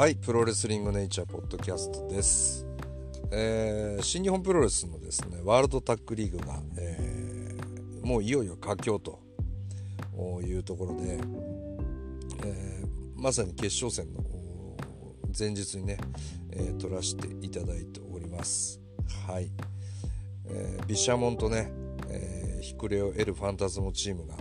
[0.00, 2.66] はいプロレスリングネイチャーポッドキャストです、
[3.30, 9.20] えー新日本プロレスのですねワールドタッグリーグが、えーもういよいよ佳境と
[10.42, 11.20] いうところで、
[12.46, 14.24] えーまさに決勝戦の
[15.38, 15.98] 前日にね、
[16.52, 18.80] えー撮らせていただいております。
[19.28, 19.52] はい、
[20.46, 21.70] えービシャモンとね、
[22.08, 24.34] えーヒクレオ・エル・ファンタズモチームが、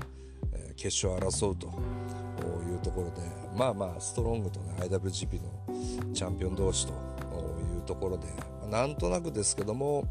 [0.53, 3.28] えー決勝を争うというところで
[3.59, 8.27] まあまあストロングとね IWGP のチャンピオン同士というところで
[8.69, 10.05] なんとなくですけども、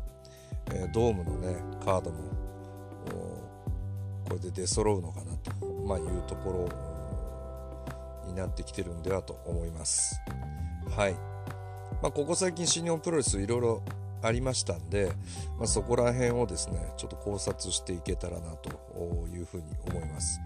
[0.67, 2.39] えードームのねカードも
[4.29, 6.69] これで出揃うのかなと、まあ、いうとこ
[8.25, 10.21] ろになってきてるんではと思います。
[10.95, 11.15] はい
[12.03, 13.83] まあ、ここ最近新日本プロレスいろいろ
[14.21, 15.11] ありましたんで、
[15.57, 18.71] まあ、そこら辺をですねちょっと考察していけたらなと
[19.33, 20.41] いうふうに思います、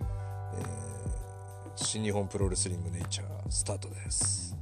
[1.75, 4.56] 新日本プロレスリングネイチャースタートです。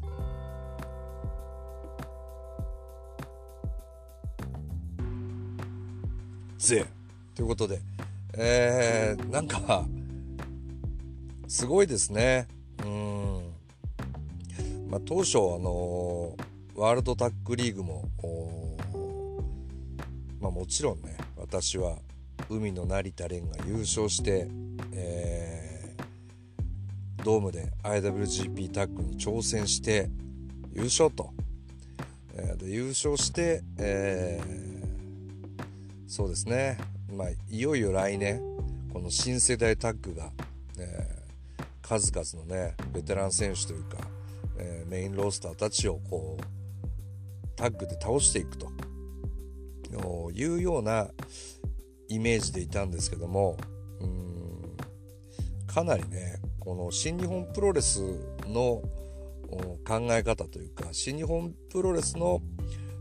[6.59, 6.87] ぜ
[7.35, 7.81] ということで
[8.35, 9.85] えー、なんか
[11.49, 12.47] すごいですね。
[12.85, 13.53] うん。
[14.89, 16.37] まあ当初あの
[16.77, 18.05] ワールドタッグリーグも
[20.41, 21.97] まあもちろんね私は
[22.49, 24.49] 海の成田蓮が優勝して、
[24.93, 25.30] えー
[27.23, 30.11] ドームで IWGP タッグに挑戦して
[30.73, 31.33] 優勝と、
[32.35, 34.61] えーで優勝して、えー
[36.07, 36.77] そうですね、
[37.13, 38.41] まあ、いよいよ来年
[38.93, 40.31] この新世代タッグが、
[40.79, 41.21] えー
[41.83, 43.99] 数々のねベテラン選手というか、
[44.59, 48.71] えメインロースターたちをこうタッグで倒していくと。
[50.33, 51.09] いうような
[52.09, 53.57] イメージでいたんですけども
[54.01, 54.77] うん
[55.67, 58.01] かなりねこの新日本プロレス
[58.47, 58.83] の
[59.85, 62.41] 考え方というか新日本プロレスの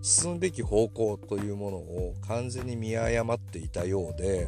[0.02, 4.48] 進むべき方向というものを完全に見誤っていたようで、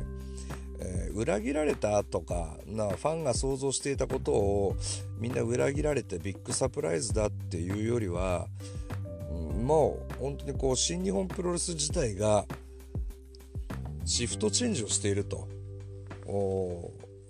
[0.79, 4.77] えー裏切られたとかなファンが想像していたことを
[5.19, 8.47] みんな裏切られてビッグサプライズだっていうよりは
[9.61, 12.45] もう本当にこう新日本プロレス自体が
[14.05, 15.47] シフトチェンジをしていると。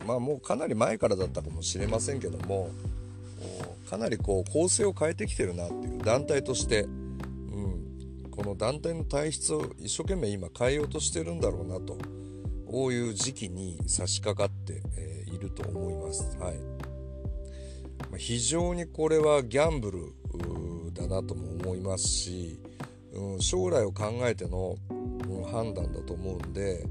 [0.05, 2.69] まあもうかなり前からだったかもしれませんけども
[3.89, 11.97] かなりこう構成を変えてきてるなっていう団体として、うん、この団体の体質を一生懸命今変えようとしてるんだろうなと
[12.65, 16.37] こういう時期に差し掛かって、えいると思います。
[16.37, 16.55] はい。
[18.17, 20.13] 非常にこれはギャンブル
[20.93, 22.61] だなとも思いますし、
[23.11, 25.01] うん、将来を考えての、うん
[25.51, 26.85] 判断だと思うんで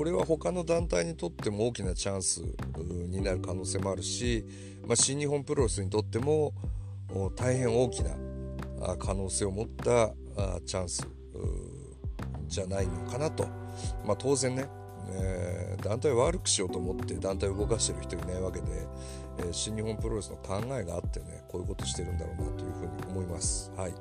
[0.00, 2.40] これは他の団体にとっても大きなチャンス
[3.10, 4.46] になる可能性もあるし、
[4.86, 6.54] まあ、新日本プロレスにとっても
[7.36, 8.16] 大変大きな
[8.98, 10.08] 可能性を持った
[10.64, 11.06] チャンス
[12.48, 13.44] じゃないのかなと、
[14.06, 14.70] まあ、当然ね、
[15.12, 18.66] えー団体を悪くしようと思って団体を動かしてる人いないわけで、
[19.40, 23.70] えー新日本プロレスの考えがあってねこういうことしてるんだろうなというふうに思います。
[23.76, 23.92] はい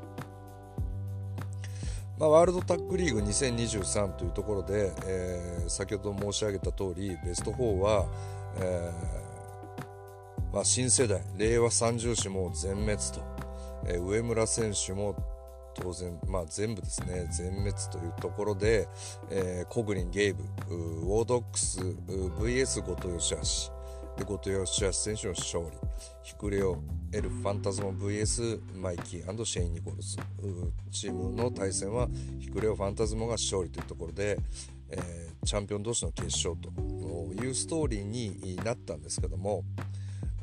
[2.20, 8.08] まあ、ワールドタッグリーグ2023というところで、えー先ほど申し上げた通りベスト4は、
[8.58, 13.22] えーまあ、新世代令和三重士も全滅と、
[13.88, 15.16] えー上村選手も
[15.76, 18.90] 当然、まあ、全部ですね全滅というところで、
[19.30, 20.44] えーコグリン・ゲイブ
[20.76, 23.72] ウォードックス VS 後藤義
[24.20, 25.72] 橋で後藤義橋選手の勝利。
[26.24, 26.78] ヒクレオ
[27.12, 30.18] エル・ファンタズモ VS マイキーシェイン・ニコルズ。
[30.92, 32.08] チームの対戦は
[32.40, 34.38] ヒクレオ・ファンタズモが勝利というところで、
[34.90, 36.70] えーチャンピオン同士の決勝と
[37.42, 39.64] いうストーリーになったんですけども、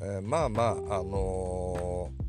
[0.01, 2.27] えーまあまああのー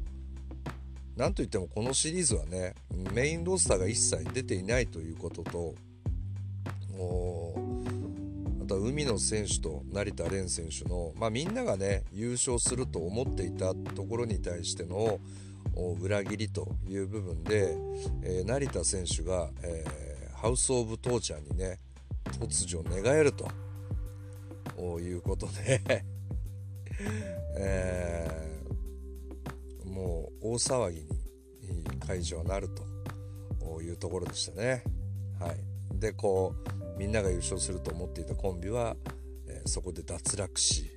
[1.18, 2.76] なんといってもこのシリーズはね
[3.14, 5.74] メインロースターが一切出ていないということと
[8.68, 15.20] おーあとは海野選手と成田蓮選手の、まあ、みんながね優勝すると思っていたところに対しての
[16.02, 17.78] 裏切りという部分で、
[18.24, 21.80] えー成田選手が、えーハウス・オブ・トーチャーにね
[22.40, 23.50] 突如寝返ると
[25.00, 25.82] いうことで、
[27.58, 32.70] えーもう大騒ぎに会場はなる
[33.60, 34.84] というところでしたね。
[35.40, 38.96] はい、でこうみんなが優勝すると思っていたコンビは、
[39.48, 40.90] えーそこで脱落し、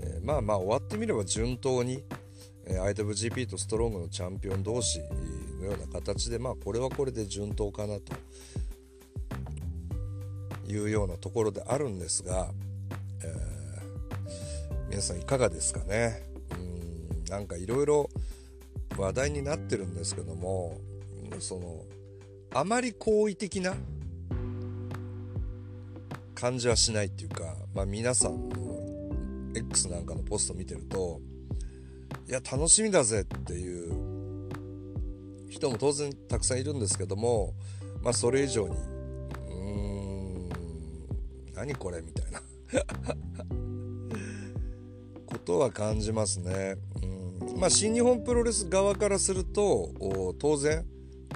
[0.00, 2.02] えーまあまあ終わってみれば順当に、
[2.66, 5.00] えー IWGP とストロングのチャンピオン同士
[5.60, 8.12] のような形でまあこれはこれで順当かなと
[10.66, 12.50] いうようなところであるんですが、
[13.22, 13.62] えー
[14.88, 16.22] 皆さんいかがですかね。
[16.50, 16.54] う
[17.22, 18.10] んなんかいろいろ
[18.98, 20.78] 話題になってるんですけども
[21.38, 21.82] その
[22.52, 23.74] あまり好意的な
[26.42, 28.56] 感じはしないっていうか、まあ、皆さんの
[29.54, 31.20] X なんかのポスト見てると
[32.28, 33.92] いや楽しみだぜっていう
[35.48, 37.54] 人も当然たくさんいるんですけども、
[38.02, 39.52] まあ、それ以上にうー
[40.48, 40.50] ん
[41.54, 42.42] 何これみたいな
[45.24, 46.74] ことは感じますね。
[47.04, 47.06] う
[47.56, 50.84] んまあ、新日本プロレス側からすると当然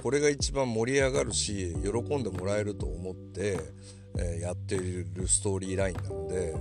[0.03, 3.61] これが一番盛り上がるし喜んでもらえると思って、
[4.19, 6.55] え、やっているストーリーラインなので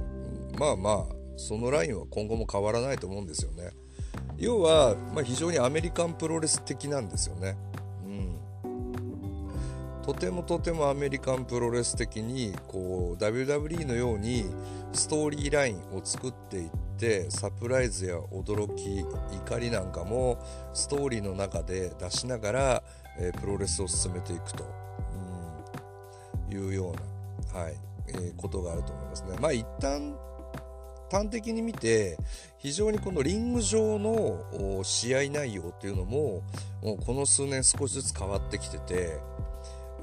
[0.57, 3.72] まあまあそのラインは今後も変わらないと思うんですよね。
[4.38, 7.57] 要は、まあ、非常にアメリカンプロレス的なんですよね。
[8.04, 14.46] うん、とてもとてもアメリカンプロレス的にこう WWE のように
[14.94, 19.00] ストーリーラインを作っていってサプライズや驚き
[19.36, 20.38] 怒りなんかも
[20.74, 22.84] ストーリーの中で出しながら、
[23.18, 24.66] えー、プロレスを進めていくと、
[26.50, 27.02] うん、いうような、
[27.56, 27.75] はい
[28.07, 29.38] えー、ことがあると思いますね。
[29.40, 30.16] まあ一旦
[31.10, 32.18] 端的に見て
[32.57, 36.42] 非常にこのリング上の試合内容っていうのも
[36.81, 39.19] もうこの数年少しずつ変わってきてて、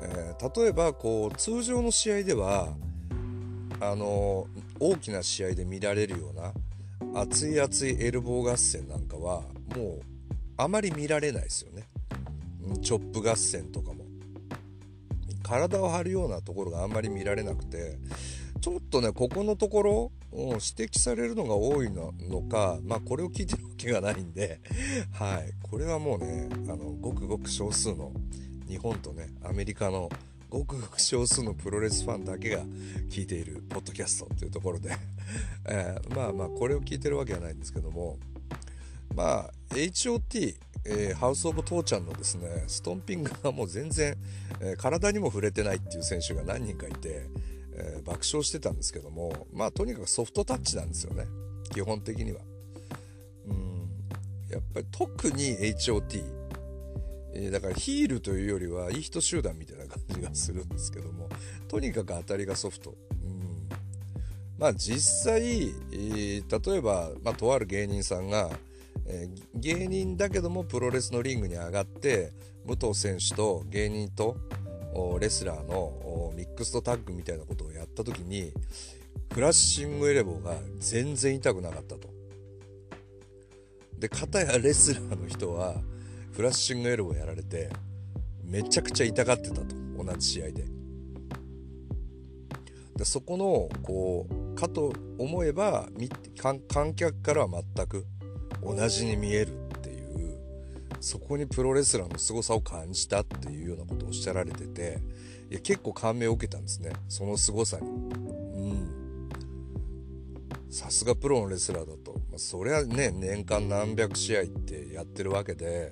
[0.01, 2.69] えー、例えばこう通常の試合では
[3.81, 4.47] あの
[4.81, 6.35] 大きな試合で見られるよう
[7.15, 9.43] な熱い熱いエルボー合戦なんかは
[9.77, 10.01] もう
[10.57, 11.89] あまり見られないですよね。
[12.81, 14.02] チョップ合戦とかも
[15.53, 17.99] 体を張るようなところがあんまり見られなくて
[18.63, 22.13] ちょっとねここのところ、うん、指摘されるのが多いの
[22.51, 24.61] かまあこれを聞いてるわけがないんで
[25.13, 25.53] はい。
[25.63, 28.13] これはもうねあのごくごく少数の
[28.67, 30.09] 日本とねアメリカの
[30.49, 32.63] ごくごく少数のプロレスファンだけが
[33.11, 34.97] 聞いているポッドキャストっていうところで
[35.69, 38.19] えー、まあまあこれを聞いてるわけはないんですけども
[39.15, 44.17] まあ HOT えー、ハウス・オブ・トーちゃんのですねストンピングがもう全然、
[44.61, 47.29] えー、体にも触れてないっていう選手が何人かいて、
[47.75, 51.27] えー、爆笑してたんですけどもまあとにかくソフトタッチなんですよね。
[51.73, 52.41] 基本的には。
[53.49, 53.89] うん。
[54.51, 56.25] やっぱり特に HOT、
[57.35, 61.29] えー、だからヒールというよりはいい人集団みたいな感じがするんですけども
[61.69, 62.95] とにかく当たりがソフト。
[63.25, 63.69] うん。
[64.59, 68.51] まあ実際、えー、例えば、まあ、とある芸人さんが
[69.15, 72.33] えー、芸人だけどもプロレスのリングに上がって
[72.65, 74.37] 武藤選手と芸人と
[75.21, 78.53] レスラーのミックストタッグみたいなことをやった時に
[79.33, 82.09] フラッシングエレボーが全然痛くなかったと。
[83.99, 85.77] で片やレスラーの人は
[86.33, 87.71] フラッシングエレボーやられて
[88.43, 89.65] めちゃくちゃ痛がってたと
[89.97, 90.65] 同じ試合で。
[92.97, 95.89] でそこのこうかと思えば
[96.37, 98.07] 観客からは全く
[98.63, 100.39] 同じに見えるっていう
[101.01, 104.99] そこにプロレスラーの凄さを感じたっていうようなことをおっしゃられてて
[105.51, 106.93] いや結構感銘を受けたんですね。
[107.09, 107.87] その凄さに。
[107.87, 107.91] う
[108.75, 109.29] ん。
[110.71, 115.91] さすがプロのレスラーだと、まあ、そりゃね年間何百試合ってやってるわけで、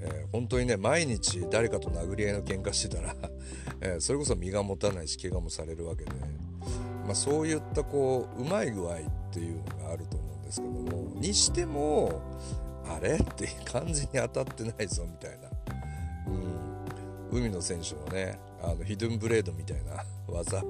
[0.00, 3.16] えー、本当にね毎日誰かと殴り合いの喧嘩してたら
[3.80, 6.10] えー、それこそ身が持たないし怪我もされるわけで、
[7.06, 8.98] まあ、そういったこううまい具合っ
[9.32, 12.22] ていうのがあると思ですけどもにしても
[12.88, 13.16] あれ？
[13.16, 15.48] って完全に当たってないぞみたいな、
[17.32, 20.62] うん、海野選手のねあのヒドゥンブレードみたいな 技。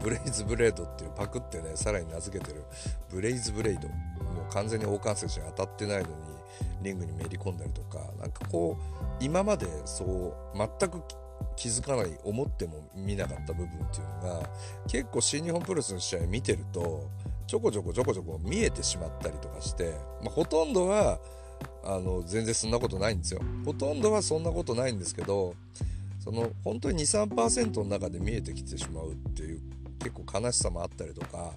[0.00, 2.64] ブレイズブレードっていうパクってねさらに名付けてる。
[3.10, 3.88] ブレイズブレイド。
[3.88, 3.94] も
[4.48, 6.14] う完全に王冠選手に当たってないのに
[6.82, 7.98] リングにめり込んだりとか。
[8.18, 11.02] なんかこう今までそう全く
[11.56, 14.50] 気づかない思っても見なかった部分っていうのが
[14.88, 17.08] 結構新日本プロレスの試合見てると
[17.46, 21.18] ちょこちょこちょこちょこ見えてしまったりとかして、まあ、ほとんどは
[21.84, 23.40] あの全然そんなことないんですよ。
[23.64, 25.54] ほとんどはそんなことないんですけど
[26.20, 29.60] その本当に23%の中で見えてきてしまうっていう
[29.98, 31.52] 結構悲しさもあったりとか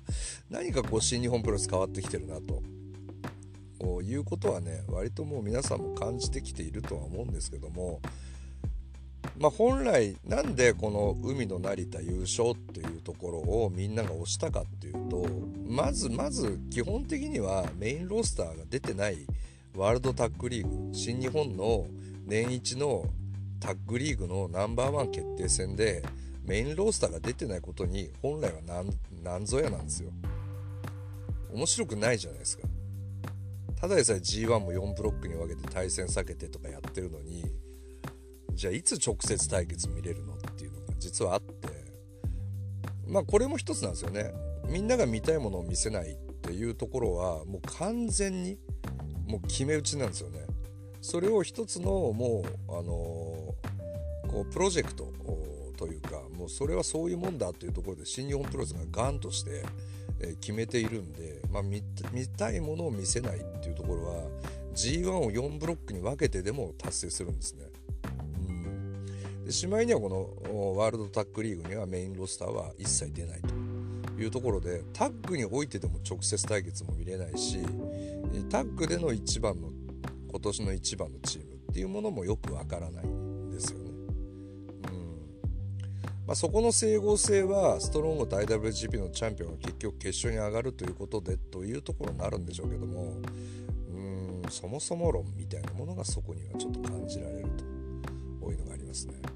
[0.50, 8.02] 何かこう新日本プロレス変わってきてるなということはね割ともう皆さんも感じてきているとは思うんですけども
[9.38, 15.26] まあ、本来なんでこの海の成田優勝っていうところをみんなが推したかっていうと
[15.68, 19.18] まずまず基本的にはメインロースターが出てない
[19.76, 21.86] ワールドタッグリーグ新日本の
[22.26, 23.06] 年一の
[23.60, 26.04] タッグリーグのナンバーワン決定戦で
[26.46, 28.60] メインロースターが出てないことに本来は
[29.24, 30.12] 何ぞやなんですよ。
[31.52, 32.68] 面白くないじゃないですか。
[33.80, 37.44] ただでさえ G1 も4ブロックに分けて対戦避けてとかやってるのに
[38.56, 41.68] じゃあいつ直接対決見れるのっていうのが実はあって
[43.08, 44.34] まあこれも一つなんですよね
[44.68, 48.58] みんなが見たいものを見せないっていうところはもう完全に
[49.28, 50.40] もう決め打ちなんですよね
[51.02, 53.54] それを一つのもうあの
[54.28, 55.14] こうプロジェクト
[55.78, 59.64] というかもうそれはそういうもんだというところで新日本プロレスがガンとして、
[60.40, 61.82] 決めているんで、まあ、見
[62.38, 64.24] たいものを見せないっていうところは
[64.74, 67.66] G1 を4ブロックに分けてでも達成するんですね。
[69.46, 73.76] でしまいにはこのワールドタッグリーグにはメインロスターは一切出ないと。
[74.18, 77.60] いうところでタッグにおいてでも直接対決も見れないし
[78.50, 79.70] タッグでの一番の
[80.30, 83.86] 今年の一番のチームっていうものもよくわからないんですよね。
[86.26, 93.18] まあ、そこの整合性はストロングと IWGP のチャンピオンが結局決勝に上がるということでというところになるんでしょうけども
[93.94, 97.75] うんそもそも論みたいなものがそこにはちょっと感じられると。
[99.04, 99.36] いうのがあり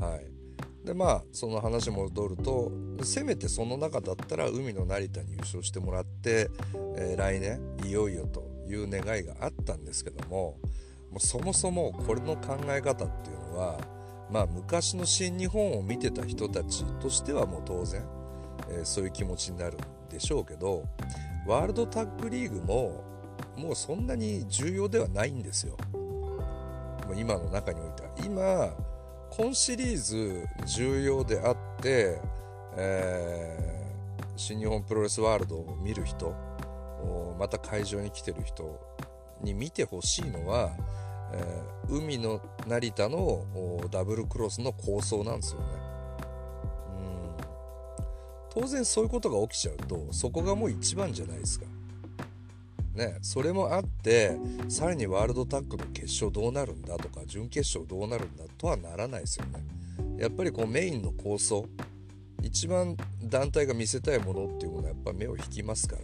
[0.00, 6.50] はい、でまあその話戻るとせめてその中だったら海の成田に優勝してもらって、
[6.96, 10.58] えー、来年いよいよという願いがあったんですけども
[11.10, 13.80] もうそもそもこれの考え方っていうのは
[14.30, 18.02] まあ昔の新日本を見てた人たちとしてはもう当然、
[18.70, 20.84] えー、そういう気持ちになるんでしょうけど
[21.46, 23.04] ワールドタッグリーグも
[23.56, 25.76] もうそんなに重要ではないんですよ。
[27.16, 28.89] 今の中においては今
[29.30, 32.20] 今シリーズ重要であって、
[32.76, 36.34] えー、新日本プロレスワールドを見る人
[37.38, 38.78] また会場に来てる人
[39.42, 40.70] に見てほしいのは、
[41.32, 43.44] えー、海の成田の
[43.90, 45.66] ダブルクロスの構想なんですよね。
[46.98, 47.36] うん
[48.50, 51.66] 当然そういうことが起きちゃうとそこがもう一番じゃないですか。
[53.00, 54.36] ね、それもあって
[54.68, 59.64] さらにワールドタッグの決勝どうなるんだとか準決勝どうなるんだとはならないですよね。
[60.18, 61.64] やっぱりこうメインの構想
[62.42, 66.02] 一番団体が見せたいものっていうものはやっぱ目を引きますから。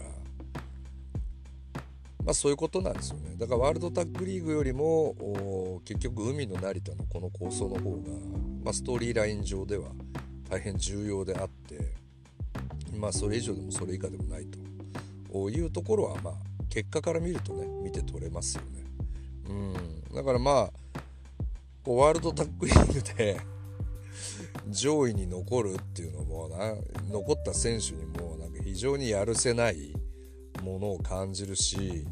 [2.24, 3.36] まあ、そういうことなんですよね。
[3.36, 5.14] だからワールドタッグリーグよりも
[5.84, 7.98] 結局海の成田のこの構想の方が、
[8.64, 9.90] まあ、ストーリーライン上では
[10.48, 11.92] 大変重要であって
[12.98, 14.58] まあそれ以上でもそれ以下でもないと。
[15.50, 16.34] いうところはまあ
[16.76, 18.84] 結果から見るとね見て取れますよね。
[19.48, 19.52] う
[20.12, 21.00] んだからまあ
[21.82, 23.40] こうワールドタッグリーグで
[24.68, 26.74] 上位に残るっていうのもな
[27.10, 29.94] 残った選手にもなんか非常にやるせない
[30.62, 32.06] ものを感じるし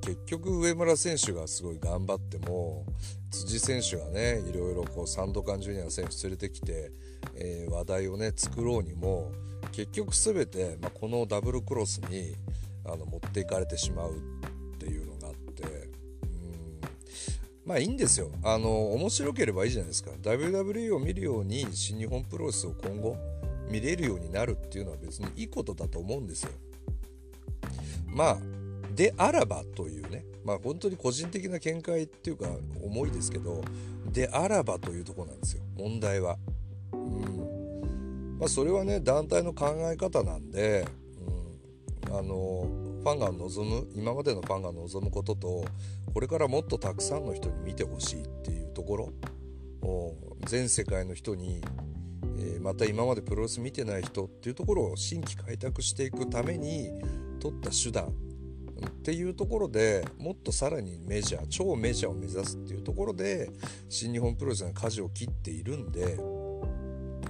[0.00, 2.86] 結局上村選手がすごい頑張っても
[3.30, 6.90] 辻選手がねいろいろこうサンドカンジュニア選手連れてきて、
[7.36, 9.30] えー、話題をね作ろうにも
[9.72, 12.34] 結局全て、まあ、このダブルクロスに
[12.84, 16.80] あの持っていかれてしまうっていうのがあってうん。
[17.64, 18.30] まあいいんですよ。
[18.42, 20.10] あの面白ければいいじゃないですか。
[20.22, 23.16] WWE を見るように新日本プロレスを今後
[23.70, 26.50] 見れるようになるっていうのは別にいいことだと思うんですよ。
[28.06, 28.38] まあ
[28.94, 30.24] であらばというね。
[30.44, 32.46] まあ本当に個人的な見解っていうか
[32.82, 33.62] 思いですけど
[34.12, 35.62] であらばというとこなんですよ。
[35.76, 36.36] 問題は。
[36.92, 38.38] うん。
[38.38, 40.86] まあ、それはね団体の考え方なんで、
[42.18, 42.68] あの
[43.02, 45.64] ファンが望む今までのファンが望むことと
[46.12, 49.12] これからもっとたくさんの人に見てほしいっていうところ
[50.46, 51.60] 全世界の人に、
[52.38, 56.90] えー、また今までプロレス見てない人っていうところを新規開拓していくために
[57.40, 63.50] 取った手段っていうところでもっとさらにメジャー超メジャーを目指すっていうところで
[63.88, 66.16] 新日本プロレスが舵を切っているんで、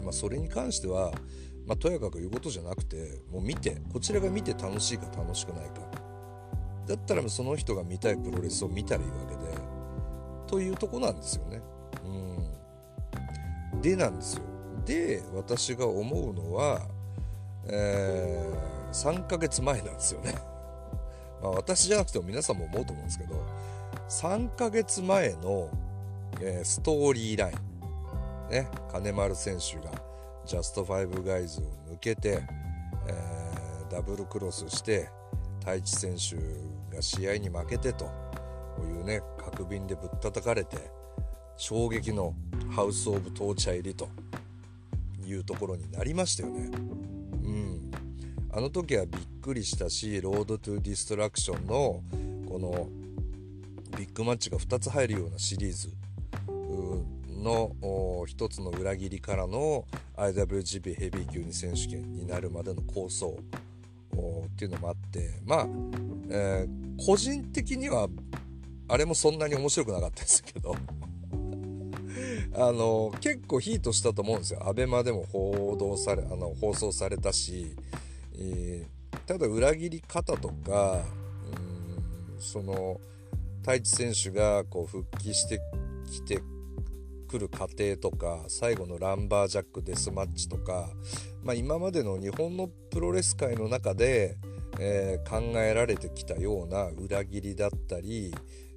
[0.03, 1.13] まあ、それに関しては、
[1.67, 5.81] まあ、とやかく言うことじゃなくてもう見てこちらが見て楽しいか楽しくないか
[6.87, 9.59] だったらその人が見たいプロレスを見たらいいわけで
[10.47, 11.63] というとこなんですよね。
[13.73, 14.43] うん、でなんですよ。
[14.85, 16.87] で私が思うのは、
[17.67, 20.35] えー3ヶ月前なんですよね。
[21.43, 23.35] まあ、私じゃなくても皆さんも思うと思うんですけど
[24.09, 25.69] 3ヶ月前の、
[26.41, 27.55] えー、ストーリーライ
[28.49, 29.93] ン、ね、金丸選手が
[30.47, 32.43] Just 5 Guys を抜けて、
[33.07, 35.09] えー、ダブルクロスして
[35.61, 38.05] 太一選手が試合に負けてと
[38.81, 40.77] いうね角瓶でぶったたかれて
[41.57, 42.35] 衝撃の
[42.71, 44.09] House of Torture 入りと
[45.25, 46.71] いうところになりましたよね。
[47.43, 47.91] うん。
[48.53, 52.03] あの時はびっくりしたし Road to Destruction の
[52.49, 52.89] この
[53.97, 55.95] ビッグマッチが2つ入るようなシリーズ。
[57.45, 59.85] の一つの裏切りからの
[60.17, 63.39] IWGP ヘビー級2選手権になるまでの構想。
[64.47, 65.41] っていうのもあって。
[65.45, 65.67] まあ、
[66.31, 68.09] えー、個人的には
[68.89, 70.75] あれもそんなに面白くなかったですけど。
[72.57, 74.61] あの結構ヒートしたと思うんですよ。
[74.61, 77.75] ABEMA でも報道されあの放送されたし。
[78.37, 81.05] えー、ただ裏切り方とか
[82.37, 83.01] うんその
[83.61, 85.61] 太一選手がこう復帰して
[86.11, 86.41] きて
[87.35, 90.89] くる過程とか最後のランバージャックデスマッチとか、
[91.43, 94.37] まあ、今までの日本のプロレス界の中で、
[94.79, 98.33] えー、考えられてきたような裏切りだったり、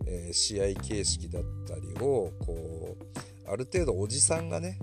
[0.08, 4.80] えー、試合形式だったりをこうある程度おじさんがね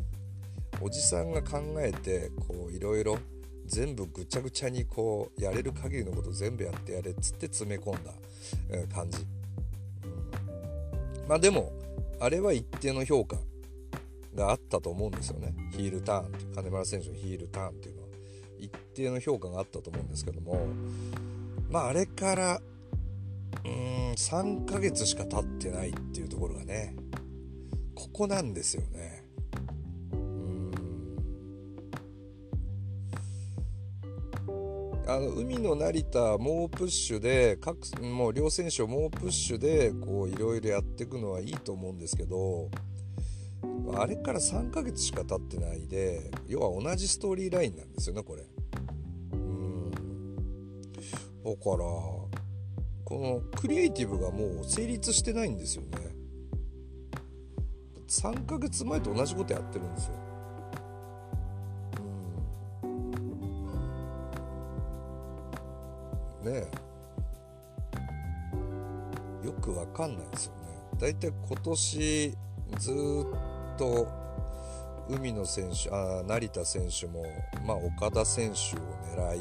[0.81, 2.31] おじさんが考えて
[2.71, 3.19] いろいろ
[3.67, 8.13] 全部ぐちゃぐちゃにこうやれる限りのこと全部やってやれっつって詰め込んだ、
[8.95, 9.19] 感じ、
[11.27, 11.73] まあでも
[12.21, 13.37] あれは一定の評価。
[14.35, 15.55] があったと思うんですよね。
[15.73, 18.09] ヒールターン金村選手のヒールターンっていうのは。
[18.59, 20.67] 一定の評価があったと思うんですけども。
[21.71, 22.61] まああれから
[23.65, 26.95] うーん3ヶ月しか経ってないっていうところがね。
[27.95, 29.25] ここなんですよね。
[35.07, 42.71] あの海の成田猛プッシュで各もう両選手を猛プッシュでこういろいろやっていくのはいいと思うんですけど。
[43.97, 48.45] あれから3ヶ月しか経ってないで要は同じストーリーラインなんですよねこれ。
[49.33, 49.91] うん。
[49.91, 52.29] だからこ
[53.11, 55.89] のクリエイティブがもう成立してないんですよね。
[58.09, 60.15] 3ヶ月前と同じことやってるんですよ。
[66.45, 66.53] うん。
[66.53, 66.69] ね
[69.43, 69.47] え。
[69.47, 70.61] よくわかんないですよね。
[70.99, 72.35] だいたい今年
[72.79, 74.09] ずっと
[75.09, 77.25] 海野選手あ成田選手も、
[77.67, 78.81] まあ、岡田選手を
[79.17, 79.41] 狙い、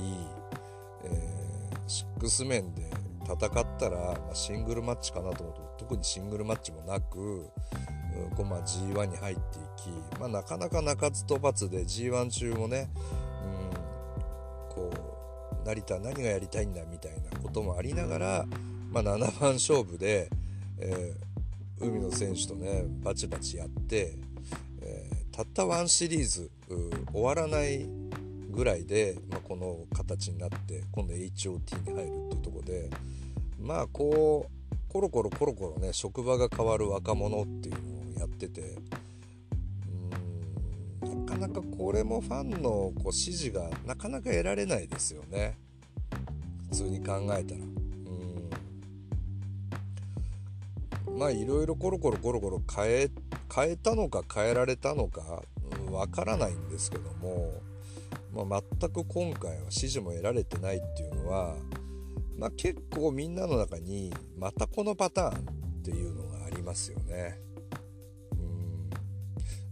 [1.05, 2.83] えー、シックス面で
[3.25, 7.49] 戦ったら、まあ、シングルマッチかなと思うと特にシングルマッチもなく
[8.35, 12.89] こう、まあ、G1 に入っていき、まあ、なかなか鳴かず飛ばずで G1 中もね、
[14.69, 14.91] うん、こ
[15.63, 18.45] う成田何がやりたいんだみたいなこともありながら、
[18.91, 20.29] まあ、7番勝負で、
[20.79, 24.17] えー、海野選手とねバチバチやって、
[25.33, 26.51] たったワンシリーズ
[27.11, 27.87] 終わらない
[28.51, 32.89] ぐらいで、まあ、この形になって今度 HOT に入るっていうとこで
[33.59, 38.77] まあこうコロコロコロコロね職場が変わる若者っていうのをやってて
[41.03, 45.57] うんなかなかこれもファンのこう支持がなかなか得られないですよね。
[46.69, 47.61] 普通に考えたら。
[51.09, 51.17] うん。
[51.17, 53.09] まあいろいろコロコロコロコロ変え
[53.55, 55.43] 変えたのか変えられたのか
[55.91, 57.61] わ、からないんですけども、
[58.33, 61.55] まあ、全く今回は支持も得られてないっていうのは、
[62.37, 67.39] まあ、結構みんなの中にまたこのパターンっていうのがありますよね。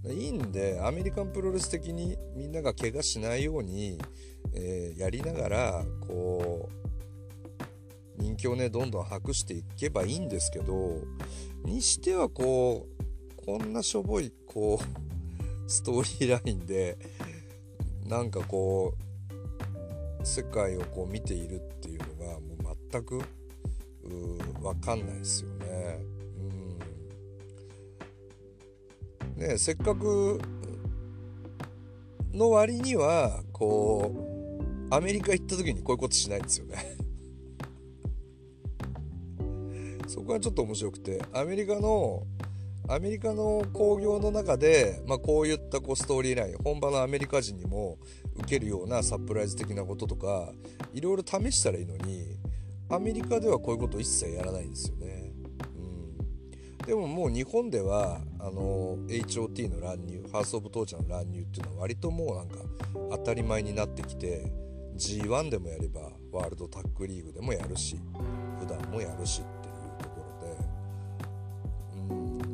[0.06, 4.00] うんいいんでアメリカンプロレス的にみんなが怪我しないように、
[4.54, 6.70] えー、やりながらこ
[8.18, 11.02] う人気をねどんどん博していけばいいんですけど
[11.66, 13.01] にしてはこう
[13.52, 14.86] こんなしょぼいこう
[15.70, 16.98] ストーリーラインで
[18.08, 18.94] なんかこ
[20.22, 23.20] う世界をこう見ているっていうのがもう全く
[24.62, 26.00] 分かんないですよね。
[29.36, 30.40] ね、せっかく
[32.32, 34.14] の割にはこ
[34.90, 36.78] うアメリカ行った時にこういうことしないんですよね
[40.08, 42.26] そこはちょっと面白くてアメリカの
[42.94, 47.98] アメリカの興行の中で、まあ、こういったこうストーリーライン本場のアメリカ人にも
[48.36, 50.52] 受けるようなサプライズ的なこととか
[50.94, 52.36] いろいろ試したらいいのに
[52.90, 55.32] アメリカではこういうこと一切やらないんですよね。
[55.78, 62.58] うんでももう日本ではあの HOT の乱入ハース・オブ・トーチャーの乱入っていうのは割ともうなんか
[63.12, 64.52] 当たり前になってきて
[64.98, 67.96] G1 でもやればワールドタッグリーグでもやるし
[68.60, 69.44] 普段もやるし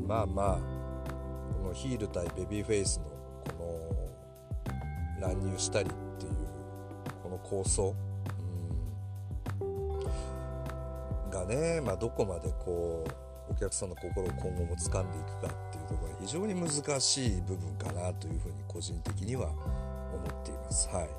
[0.07, 0.59] まあまあ
[1.61, 3.05] このヒール対ベビーフェイスの
[3.57, 4.11] こ
[5.19, 6.31] の乱入したりっていう
[7.23, 7.95] この構想、
[9.61, 13.05] うん、がね、まあ、どこまでこ
[13.49, 20.87] うお客さんの心を今後も掴んでいくかっていうところが非常に難しい部分かなというふうに個人的には思っています。
[20.89, 21.09] はい。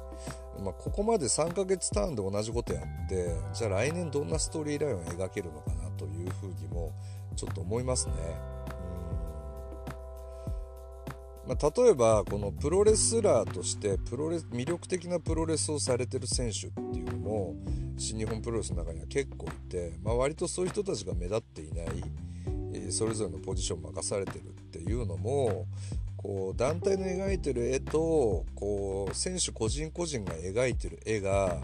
[0.63, 6.93] まあ、ここまで3ヶ月ターンで同じことやってじゃあ来年どんなストーリーラインを描けるのかなというふうにも
[7.39, 8.15] ちょっと思いますね。
[11.47, 17.55] まあ、例えばこのプロレスラーとしてプロレス魅力的なプロレスをされてる選手っていうのも
[17.97, 21.87] 新日本プロレスの中には結構いて、まあ、割とそういう人たちが目立っていない、
[22.75, 25.65] えー、それぞれのポジションを任されてるっていうのも
[26.19, 31.63] こう団体の描いてる絵とこう選手個人個人が描いてる絵が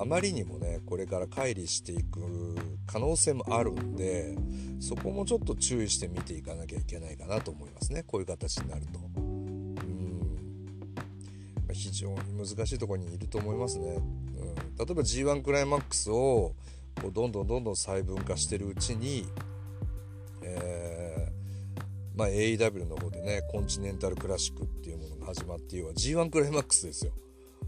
[0.00, 2.18] あまりにもねこれから乖離していく
[2.88, 4.34] 可能性もあるんで
[4.80, 10.20] そこもちょっと注意して見ていかなきゃいけないかなと思いますねこういう形になるとうん。
[11.68, 11.74] ま。
[11.74, 13.88] 非常に難しいところにいると思いますね。
[13.88, 16.54] うん、例えば G1 クライマックスを
[17.00, 19.26] こうどんどんどんどん細分化してるうちに、
[20.42, 27.12] えーまあ、AEW の方でねコンチネンタルクラシックっていうものが始まって要は G1 クライマックスですよ。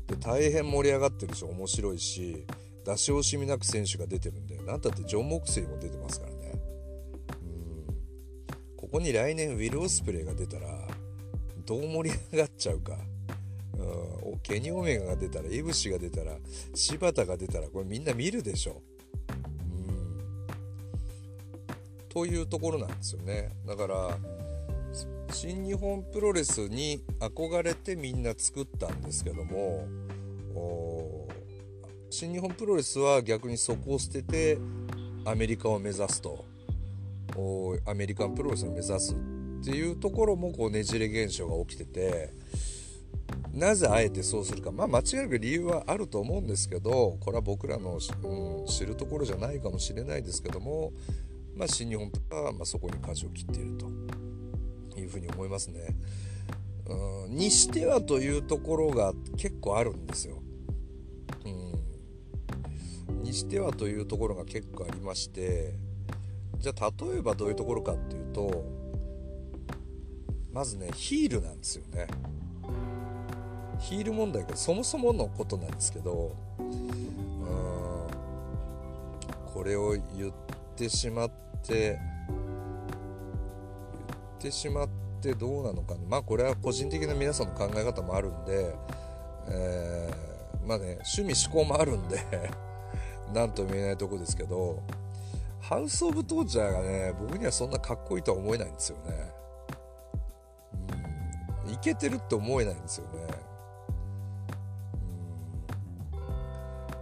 [0.07, 2.47] で大変盛り上がってるし面白いし
[2.85, 6.39] 出し惜しみなく選手が出てるんで何だってジョン・モクセイも出てますからね。
[7.43, 7.97] うん
[8.77, 10.67] ここに来年ウィル・オスプレイが出たら
[11.67, 12.97] どう盛り上がっちゃうか。
[13.75, 16.37] うん、ケニ・オメガが出たらイブシが出たら
[16.75, 18.83] 柴田が出たらこれみんな見るでしょ。
[19.29, 20.19] うん、
[22.09, 23.53] というところなんですよね。
[23.67, 24.19] だから
[25.33, 29.87] 新日本プロレスに憧れてみんな作ったんですけども
[32.13, 34.59] 新日本プロレスは逆にそこを捨てて
[35.25, 36.45] アメリカを目指すと
[37.87, 42.33] アメリカンプロレスを目指すっていうところもこうねじれ現象が起きてて
[43.53, 50.93] なぜあえてそうするかまあ間違いなく理由はあると思うんですけどこれは僕らの、うん、知るところじゃないかもしれないですけども、
[51.55, 53.87] まあ、新日本は、まあ、そこに舵を切っていると
[54.99, 55.81] いうふうに思いますね。
[56.87, 60.40] うん、にしてはというところが結構あるんですよ。
[63.31, 65.73] にしてはというところが結構ありまして
[66.59, 68.65] じゃあ例えばどういうところかっていうと
[70.53, 72.09] まずねヒールなんですよね。
[73.79, 76.67] ヒール問題がそもそものことなんですけどうん
[79.55, 80.33] これを言っ
[80.77, 81.31] てしまっ
[81.63, 81.99] て言
[84.39, 84.89] ってしまっ
[85.23, 88.75] てどうなのかなまあこれは個人的な皆さんの考え方もあるんで、
[89.49, 92.19] えー、まあね趣味思考もあるんで
[93.33, 94.83] 何とも言えないとこですけど
[95.61, 99.33] ハウス・オブ・トーチャーがね僕にはそんなかっこいいとは思えないんですよね。
[101.67, 103.51] うん、いけてるって思えないんですよね。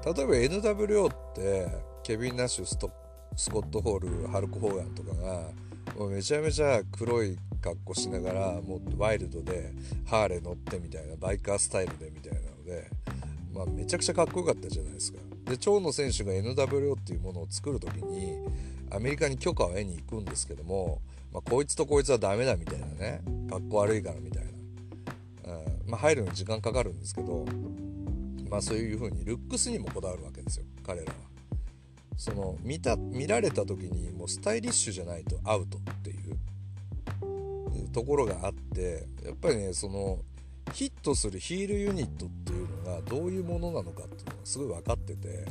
[0.05, 1.69] 例えば NWO って
[2.03, 2.91] ケビン・ナッシュスト
[3.37, 5.51] スコット・ホールハルク・ホーガンとかが
[5.97, 9.73] もうめちゃめちゃ黒い格好しながらもうワイルドで
[10.07, 12.91] ハーレー乗ってみたいなバイカースタイルでみたいなので、
[13.53, 15.28] まあ、めちゃくちゃかっこよかったじゃないですか。
[15.49, 18.39] で長野選手が NWO っていうものを作る時に
[18.91, 21.01] アメリカに許可を得に行くんですけども、
[21.33, 23.23] まあ、こいつとこいつはダメだみたいなね。
[23.51, 24.45] かっこ悪いからみたい
[25.47, 25.57] な、う
[25.87, 25.91] ん。
[25.91, 27.47] まあ、入るのに時間かかるんですけど
[28.51, 31.19] まあそういう風にルックスにもこだわるわけですよ彼らは。
[32.17, 40.19] その見た見られた時にもうスタイリッシュじゃないとアウトっていうところがあってやっぱりねその
[40.73, 45.47] ヒットするヒールユニットっていうのがどういうものなのかっていうのがすごい分かってて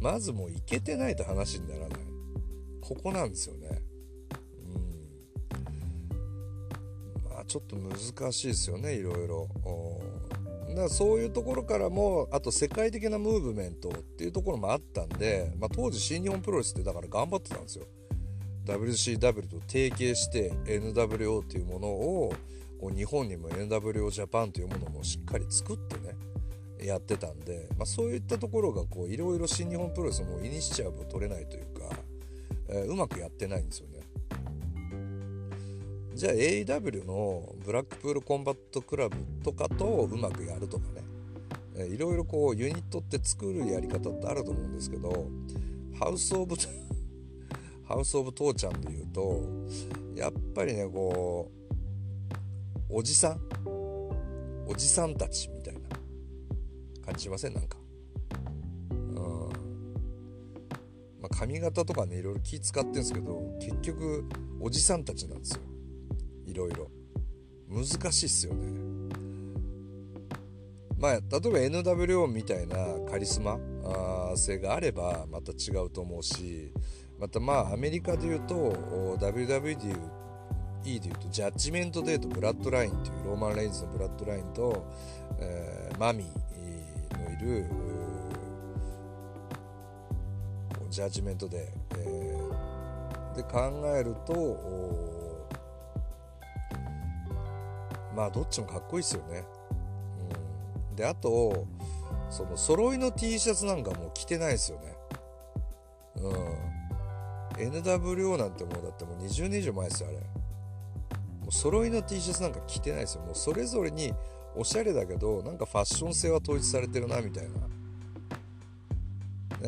[0.00, 1.98] まずもういけてないと話にならない。
[2.80, 3.80] ここなんですよね。
[7.24, 7.30] うん。
[7.30, 9.48] まあちょっと難しいですよねいろいろ。
[10.70, 17.84] だからそういうところからもあと世界的なムーブメントっていうところもあったんで、まあ、当時新日本プロレスってだから頑張ってたんですよ。
[18.64, 22.32] WCW と提携して NWO っていうものを
[22.90, 26.16] 日本にも NWO ジャパンというものもしっかり作ってね
[26.84, 31.96] やってたんで、まあ、そういったところがいろいろ新日本プロレスもイニシアブを取れないというか、
[32.68, 34.00] えー、うまくやってないんですよね。
[36.14, 40.84] じゃあ AEW の Blackpool Combat Club とかとうまくやるとか
[41.74, 45.26] ねいろいろこうユニットって作るやり方ってあると思うんですけど
[45.98, 46.54] House of
[47.88, 49.40] House of Torture で言うと
[50.14, 51.61] やっぱりねこう
[52.94, 53.40] おじさん？
[53.64, 55.80] おじさんたちみたいな。
[57.04, 57.54] 感じしません？
[57.54, 57.78] なんか。
[58.90, 59.48] うん。
[61.20, 64.24] まあ髪型とかねいろいろ気使ってるんですけど結局
[64.60, 65.60] おじさんたちなんですよ。
[66.46, 66.90] いろいろ。
[67.68, 68.68] 難しいっすよね。
[70.98, 72.76] まあ例えば NWO みたいな
[73.10, 73.58] カリスマ
[74.36, 76.72] 性があればまた違うと思うし
[77.18, 78.54] またまあアメリカで言うと
[79.18, 80.21] WW で言う
[80.82, 84.84] とジャッジメントデートブラッドラインというローマン・レインズのブラッドラインと、
[85.38, 87.66] えー、マミーのいる
[90.90, 95.32] ジャッジメントで、えー、で考えると
[98.14, 99.44] まあどっちもかっこいいですよね。
[100.90, 101.66] うん、であと
[102.28, 104.94] その揃いの T シャツなんかもう着てないですよね。
[106.16, 106.72] うん。
[107.56, 110.41] NWO なんてもうだってもう20年以上前ですよあれ。
[111.52, 113.22] 揃いの T シャツなんか着てないですよ。
[113.22, 114.14] もうそれぞれに
[114.56, 117.50] おしゃれだけどなんかファッション性は統一されてるなみたいな。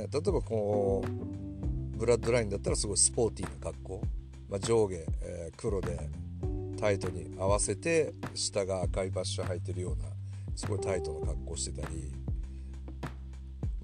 [0.01, 1.09] ね、例えばこう
[1.97, 4.03] ブブラッドラインだったらすごいスポーティーな格好、
[4.51, 6.09] まあ、上下、えー、黒で
[6.81, 10.09] タイトに合わせて下が赤いバッシュ履いてるような
[10.57, 12.13] すごいタイトな格好してたり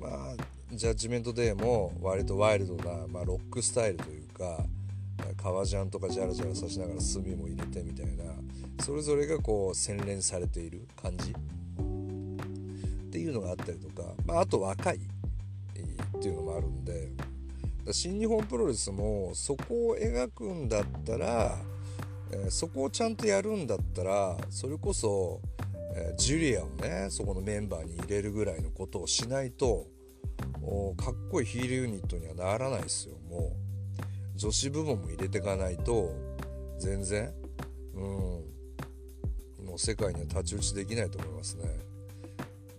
[0.00, 0.36] まあ
[0.72, 4.64] ジャッジメントデーも割とワイルドな、まあ、ロックスタイルというか
[5.36, 8.24] 革ジャンとかジャラジャラさしながら墨も入れてみたいな
[8.84, 11.34] それぞれがこう洗練されている感じっ
[13.10, 17.12] ていうのがあったりとか、まあ、あと若いっていうのもあるんで
[17.92, 21.56] 新日本プロレスもそこを描くんだったら、
[22.30, 25.40] え、そこをちゃんとやるんだったらそれこそ、
[25.96, 29.86] え、ジュリアをねそこのメンバーに入れるぐらいのことをしないと
[30.96, 33.69] かっこいいヒールユニットにはならないですよもう。
[34.40, 36.14] 女子部門も入れていかないと
[36.78, 37.30] 全然
[37.94, 41.64] うんもう世界には太刀打ちできないと思いますね。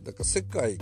[0.01, 0.79] だから世界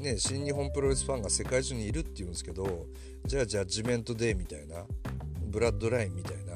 [0.00, 2.86] ね新日本プロレスファンが世界中にいるっていうんですけど
[3.26, 4.84] じゃあジャッジメントデーみたいな
[5.46, 6.54] ブラッドラインみたいな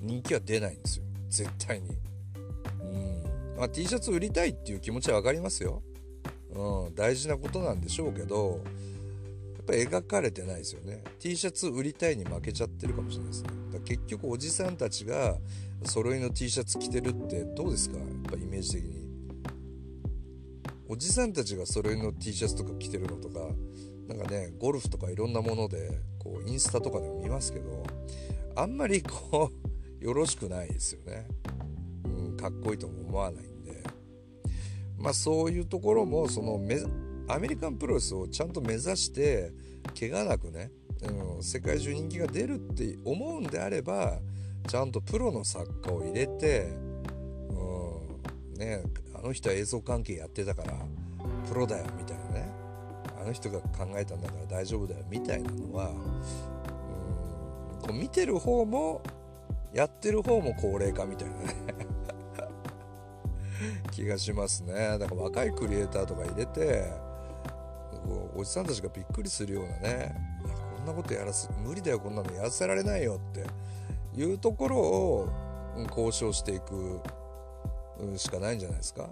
[0.00, 1.04] 人気は出ないんですよ。
[1.30, 1.90] 絶対に。
[2.80, 3.56] うん。
[3.56, 5.84] まあ T シャツ売りたいっていう気持ちは分かりますよ。
[6.50, 8.60] うん、大事なことなんでしょうけど
[9.66, 11.02] ぱ描かれてないですよね。
[11.18, 13.48] T シャツ売りたいに負けちゃってるかもしれないですね。
[13.72, 15.36] だ結局おじさんたちが
[15.84, 17.98] 揃いの T シャツ着てるってどうですか？
[17.98, 19.06] やっぱイメージ的に。
[20.88, 23.40] おじさんたちが揃いの T シャツとか着てるのとか
[24.06, 27.84] なんかねゴルフとかいろんなものでこうインスタとかでも見ますけど
[28.54, 29.66] あんまりこう
[30.04, 31.26] よろしくないですよね、
[32.04, 33.82] うん、かっこいいとも思わないんで。
[34.96, 36.80] まあ、そういうところもその目
[37.28, 39.52] アメリカンプロレスをちゃんと目指して
[39.98, 40.70] 怪我なくね、
[41.36, 44.18] うん、世界中人気が出るって思うんであれば
[44.68, 46.72] ちゃんとプロの作家を入れて、
[47.50, 48.82] うんね、
[49.14, 50.74] あの人は映像関係やってたから
[51.48, 52.48] プロだよみたいなね
[53.20, 55.96] あの人が考えたんだから大丈夫だよみたいなのは、うん、
[57.80, 59.02] こう見てる方も
[59.72, 61.54] やってる方も高齢化みたいなね
[63.90, 64.98] 気がしますね。
[64.98, 67.05] だから若いクリエイターとか入れて
[68.06, 70.14] こうおじさんたちがびっくりするようなね。
[70.76, 73.44] こんなことやらす無理だよこんなのやらせられないよって
[74.20, 75.28] いうところを
[75.88, 77.00] 交渉していく
[78.16, 79.08] しかないんじゃないですか。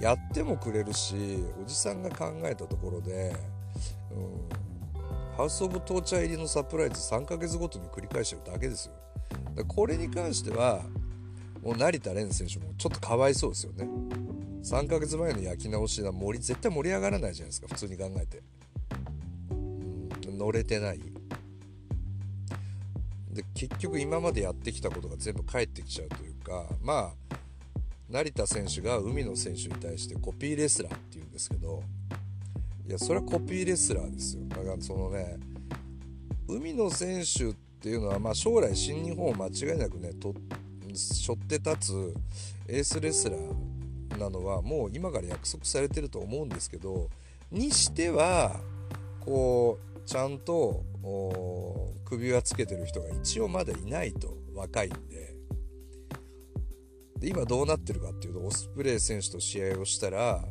[0.00, 3.36] やってもくれるしおじさんが考えたところで、
[4.10, 8.94] うん、ハウス・オブ・トーチャー入りのサプライズ3ヶ月ごとに繰り返してるだけですよ。
[9.68, 10.80] これに関しては
[11.62, 13.88] もう成田蓮選手もちょっとかわいそうですよね。
[14.62, 18.42] 3ヶ月前の焼き直しは盛り絶対盛り上がらないじゃないですか普通に考えて。
[20.42, 21.00] 乗れてない。
[23.32, 27.36] で結局今までやってきたことが全部返ってきちゃうというかまあ
[28.10, 31.82] 成田選手が海野選手に対してコピーレスラーっていうんですけど
[32.86, 34.42] いやそれはコピーレスラーですよ。
[34.48, 35.38] だからそのね
[36.48, 40.34] 海野選手っていうのはまあ将来新日本を間違いなくねと
[40.92, 42.14] 背負って立つ
[42.68, 43.81] エースレスラー
[44.18, 47.08] なのはもう今から約束されてると思うんですけど
[47.50, 48.60] にしては
[49.20, 50.82] こうちゃんと
[52.04, 55.32] 首輪つけてる人が一応まだいないと若いんで。
[57.18, 60.44] で今どうなってるかっていうとオスプレイ選手と試合をしたら、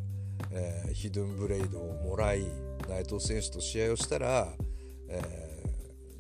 [0.52, 2.46] えー、ヒドゥンブレイドをもらい
[2.88, 4.48] 内藤選手と試合をしたら、
[5.10, 5.64] え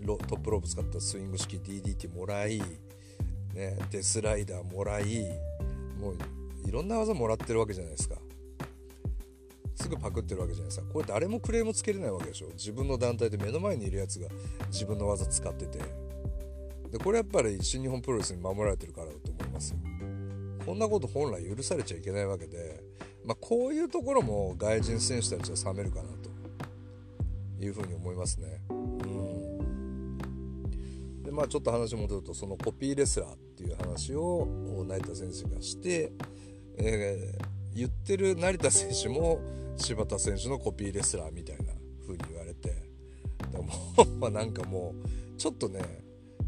[0.01, 2.61] ー、トップロープ使ったスイング式 DDT もらい
[3.53, 5.25] ね、デスライダーもらい
[5.99, 6.17] もう
[6.65, 8.15] いろんな技もらってるわけじゃないですか。
[9.75, 10.85] すぐパクってるわけじゃないですか。
[10.91, 12.47] これ誰もクレームつけれないわけでしょ。
[12.49, 14.27] 自分の団体で目の前にいるやつが
[14.67, 15.79] 自分の技使ってて。
[16.91, 19.77] でこれやっぱり新日本プロレスに守られてるからだと思いますよ。
[20.65, 22.83] こんなこと本来許されちゃいけないわけで、
[23.25, 26.31] まあ、こういうところも外人選手たちは冷めるかなと。
[27.65, 28.61] いうふうに思いますね。
[28.69, 30.17] うん。
[31.23, 34.47] でまあちょっと話戻るとそのコピーレスラーっていう話を
[34.87, 36.11] 成田選手がして、
[36.77, 39.39] えー、言ってる成田選手も
[39.77, 42.91] 柴田選手のコピーレスラーみたいな風に言われて
[44.19, 44.93] もなんかも
[45.35, 45.81] うちょっとね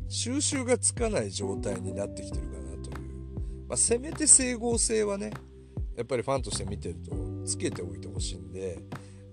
[0.07, 5.31] 収集がつかない状態になってきてるかなという、まあ、せめて整合性はね
[5.95, 8.79] やっぱりファンとして見てるとつけておいてほしいんで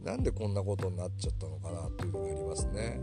[0.05, 3.00] なんでこんなことになっちゃったのかなっていうのがありますね。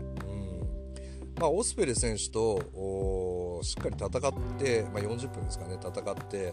[1.38, 6.52] まあ、オスペレ選手としっかり戦って、まあ、40分ですかね戦って、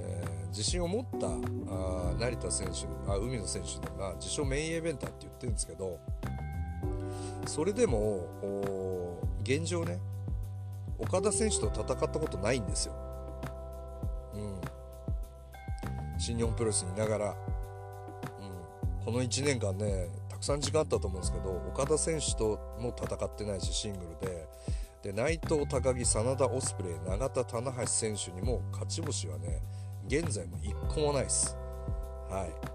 [0.00, 5.98] え、自信を持ったあ成田選手あ海野選手で、まあ、自称メインイベンターって言ってるんですけど
[7.46, 9.98] それでも現状ね
[10.98, 12.94] 岡田選手と戦ったことないんですよ。
[14.32, 14.60] うん、
[16.18, 24.48] 新日本プロレスにいながら、うん、この1年間ねたくさん時間あったと思うんですけど岡田選手とも戦ってないしシングルで。
[25.02, 29.60] で内藤高木真田オスプレイ永田棚橋選手にも勝ち星はね
[30.06, 31.56] 現在も1個もないです。
[32.28, 32.74] はい。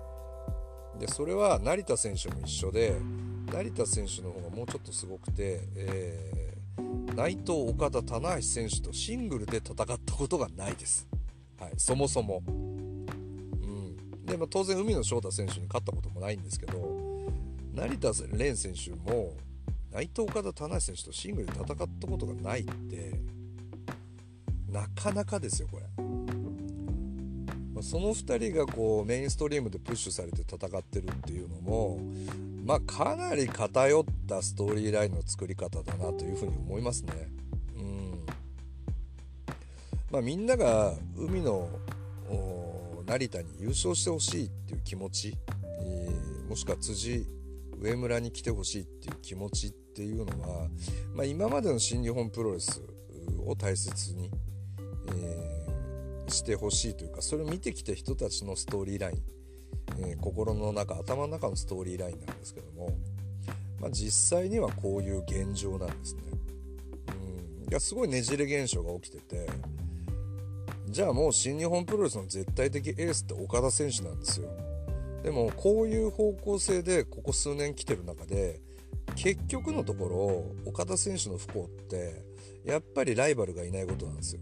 [0.99, 2.95] でそれは成田選手も一緒で
[3.51, 11.07] 成田選手の方がもうちょっとすごくて、えー、内藤岡田棚橋選手とシングルで戦ったことがないです、
[11.59, 13.05] はい、そもそも、うん、
[14.25, 16.99] で、まあ、当然海野翔太選手に勝ったこともないんですけど
[17.73, 19.33] 成田蓮選手も
[19.91, 21.65] 内藤岡田棚橋選手とシングルで戦っ
[21.99, 23.13] たことがないって
[24.69, 26.08] なかなかですよこれ。
[27.81, 31.99] その2人がこうメインストリームでプッシュされて戦ってるっていうのも
[32.65, 37.13] まあかなり偏ったストーリーラインの作り方だなというふうに思いますね。
[37.77, 38.25] うん
[40.11, 41.69] まあ、みんなが海の
[43.09, 45.35] 成田に優勝してほしいっていう気持ち、
[45.81, 47.25] えー、もしくは辻
[47.81, 50.67] 上村に来てほしいっていう気持ちっていうのは、
[51.15, 52.83] まあ、今までの新日本プロレス
[53.47, 54.29] を大切に、
[55.15, 55.68] えー、
[56.29, 59.17] してほしいというかそれを見てきた人たちのストーリーライン、
[59.99, 62.89] えー、心の中頭の中のストーリーラインなんですけども、
[63.79, 66.21] まあ、実際にはこういう現状なんですね。
[67.63, 69.47] うん、いやすごいねじれ現象が起きてて
[70.87, 74.49] じゃあもう新日本プロレスの絶対的エースって岡田選手なんですよ。
[75.23, 78.61] でもこういう方向性でここ数年来てる中で
[79.15, 80.05] 結局のとこ
[80.65, 82.23] ろ岡田選手の不幸って
[82.63, 84.41] やっぱりライバルがいないことなんですよ。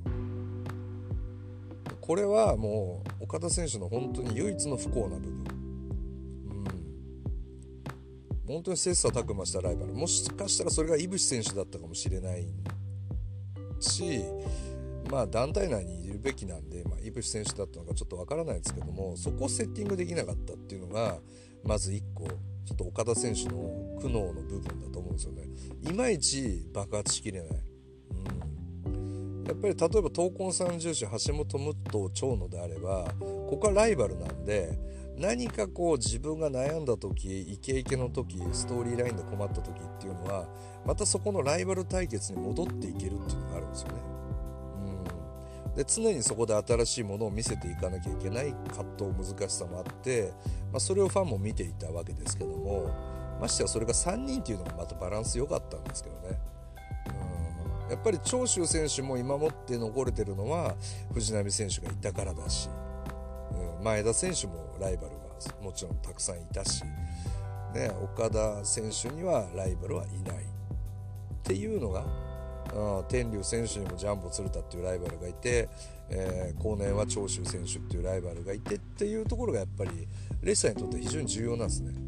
[2.07, 5.31] これはもう岡田選手の本当に唯一の不幸な部分。
[8.47, 9.93] うん、本当に切磋琢磨したライバル。
[9.93, 12.47] もしかしたらそれが井渕選手だったかもしれない
[13.79, 14.21] し
[15.11, 21.17] まあ団体内にいるべきなんで、まあ、井渕選手だったのかちょっとわからないですけどもそこをセッティングできなかったっていうのが
[21.63, 25.43] まず1個ちょっと岡田選手の苦悩の部分だと思うんですよね。
[25.89, 27.49] いまいち爆発しきれない、
[29.47, 34.77] やっぱり例えば闘魂三重士橋本武藤長野であればここはライバルなんで
[35.17, 40.47] 何かこう自分が悩んだ時イケイケの時ストーリーラインで困った時っていうのは
[40.85, 43.93] またそこのライバル対決に戻っていけるっていうのがあるんですよね。
[45.71, 50.33] うんで常にそこで新しいものを見せていかなきゃいけない葛藤難しさもあって、
[50.71, 52.89] まあ、それをファンも見ていたわけですけども
[53.39, 56.39] ましてやそれが3人っていうのがまたバランス良かったんですけどね。
[57.89, 60.75] やっぱり長州選手も今もって残れてるのは
[61.13, 62.69] 藤波選手がいたからだし、
[63.51, 65.15] うん、前田選手もライバルが
[65.61, 66.83] もちろんたくさんいたし、
[67.73, 70.39] ね、岡田選手にはライバルはいないっ
[71.43, 72.05] ていうのが
[73.07, 75.69] 天竜選手にもジャンボ鶴田っていうライバルがいて、
[76.09, 79.91] えー、後年は長州選手っていうライバルがいてっていうところがやっぱり
[80.41, 82.06] レッサーにとって非常に重要なんですね。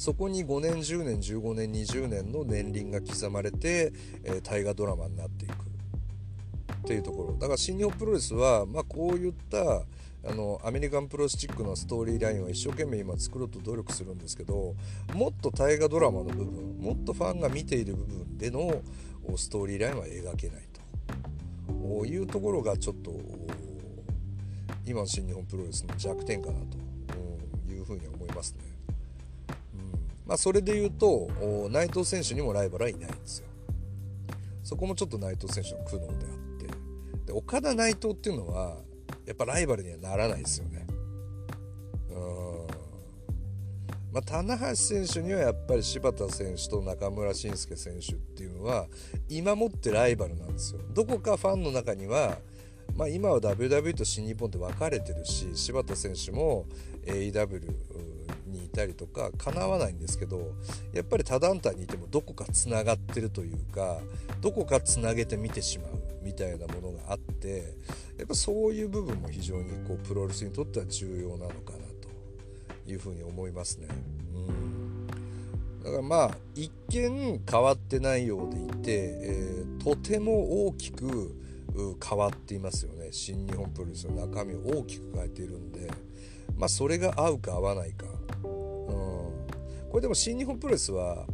[0.00, 3.92] そこに5年10年15年20年の年輪が刻まれて、
[4.24, 5.52] え、大河ドラマになっていく。
[5.52, 5.56] っ
[6.86, 7.34] ていうところ。
[7.34, 9.82] だから新日本プロレスは、まあ、こういった
[10.26, 14.74] あのアメリカンプロスチックなストーリーラインを一生懸命今作ろうと努力するんですけど
[15.12, 18.80] もっと大河ドラマの部分もっとファンが見ている部分での
[19.36, 20.62] ストーリーラインは描けない
[21.68, 22.06] と。
[22.06, 23.12] いうところがちょっと
[24.86, 28.69] 今の新日本プロレスの弱点かなというふうに思いますね。
[30.30, 31.28] まあ、それで言うと
[31.70, 33.48] 内藤選手にもライバルはいないんですよ。
[34.62, 36.12] そこもちょっと内藤選手の苦悩であっ
[37.24, 38.76] てで岡田内藤っていうのは
[39.26, 40.86] やっぱライバルにはならないですよね。
[42.10, 42.66] うん
[44.12, 48.86] まあ、棚橋選手にはやっぱり柴田選手と中村慎介選手っていうのは
[49.28, 50.80] 今もってライバルなんですよ。
[50.94, 52.38] どこかファンの中には
[52.96, 56.66] まあ、今は WW と新日本って分かれてるし柴田選手も
[57.06, 57.72] AEW
[58.50, 60.52] にいたりとかかなわないんですけど
[60.92, 63.98] やっぱり他団体にいてもどこかつながってるというか
[64.40, 65.90] どこかつなげて見てしまう
[66.22, 67.74] みたいなものがあって
[68.18, 71.78] やっぱそういう部分も非常にこうプロレスにとっては重要なのかな
[72.84, 73.88] というふうに思いますね。
[74.34, 75.06] うん
[75.82, 81.34] だからまあ一見変わってないようでいて、えー、とても大きく
[82.06, 85.90] 変わっていますよね新日本プロレスの中身を大きく変えているんで
[86.56, 88.04] まあそれが合うか合わないか、
[88.90, 91.26] うん、これでも新日本プロレスは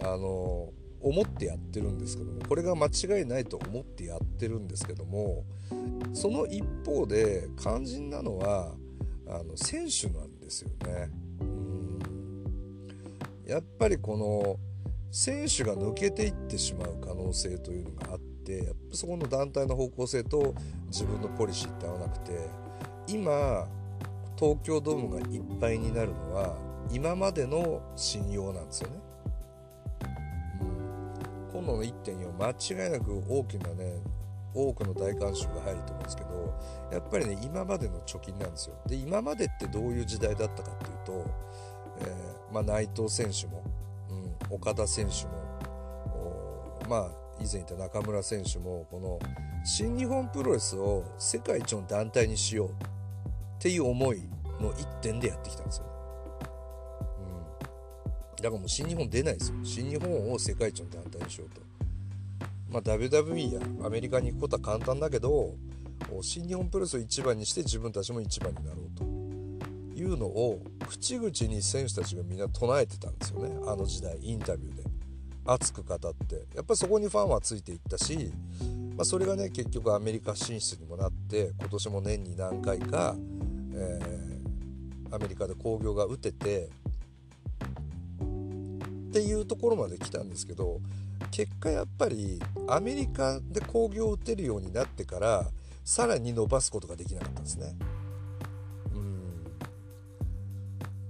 [0.00, 5.44] あの思ってやってるんですけどもこれが間違いないと思ってやってるんですけども
[6.12, 8.72] その一方で肝心なのは
[9.28, 11.10] あの選手なんですよね。
[11.40, 11.62] うん
[13.46, 14.56] やっぱりこの
[15.10, 20.54] 選手が抜けていってしまう可能性というのがあってやっぱそこの団体の方向性と
[20.86, 22.48] 自分のポリシーって合わなくて
[23.08, 23.68] 今
[24.38, 26.56] 東京ドームがいっぱいになるのは
[26.90, 28.96] 今までの信用なんですよね。
[30.60, 34.00] うん、今度の1.4間違いなく大きなね
[34.54, 36.54] 多くの大観衆が入ると思うんですけど
[36.92, 38.76] やっぱりね今までの貯金なんですよ。
[38.86, 41.30] で今までってどういう時代だったかっていうと、
[42.00, 43.64] えー、まあ、内藤選手も、
[44.50, 45.42] うん、岡田選手も
[46.88, 47.10] まあ
[47.40, 49.18] 以前言った中村選手もこの
[49.64, 52.72] 新日本プロレスを世界一の団体にしようっ
[53.58, 54.20] ていう思い
[54.60, 55.91] の一点でやってきたんですよね。
[58.42, 59.56] だからもう新日本出ないですよ。
[59.62, 61.72] 新日本を世界一の団体にしようと。
[62.72, 65.54] まあ、WWE やアメリカに行くことは簡単だけど
[66.22, 69.04] 新日本プロレスを一番にして自分たちも一番になろうと
[70.00, 74.84] いうのを口々に選手たちがみんな唱えてたんですよねあの時代インタビューで
[75.44, 78.32] 熱く語ってやっぱりそこにファンはついていったし、
[78.96, 83.14] まあ、それがね結局アメリカ進出にもなって今年も年に何回か、
[83.74, 86.70] えー、アメリカで興行が打てて
[89.12, 90.80] っていうところまで来たんですけど
[91.30, 95.44] 結果やっぱりアメリカで興行を打てるようになってから
[95.84, 97.74] さらに伸ばすことができなかったんですね。
[98.94, 99.44] うん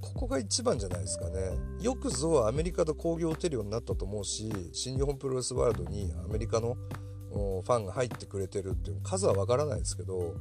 [0.00, 1.52] ここが一番じゃないですかね。
[1.80, 6.76] よくぞアメリカで興行を打てるようになったと思うし新日本プロレスワールドにアメリカの
[7.30, 10.34] ファンが入ってくれてるっていう数は分からないですけど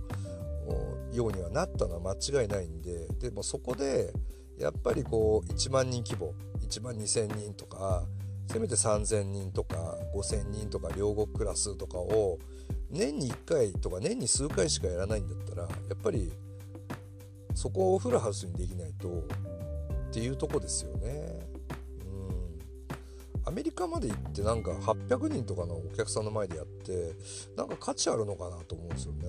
[1.14, 4.14] ようにはなったのは間違いないんででもそこで
[4.62, 8.04] やっぱりこう1万人規模1万2,000人とか
[8.48, 12.38] せめて3,000人とか5,000人とか両国クラスとかを
[12.90, 16.32] 年に1回とか年に数回しかやらないんだったらやっぱり
[17.56, 21.40] そこをフルハウスにできないとっていうとこですよね。
[22.06, 22.52] うん
[23.44, 27.16] アメリカまで行ってなんか800人とかのお客さんの前でやって
[27.56, 29.28] なんか価値あるのかなと思うんですよね。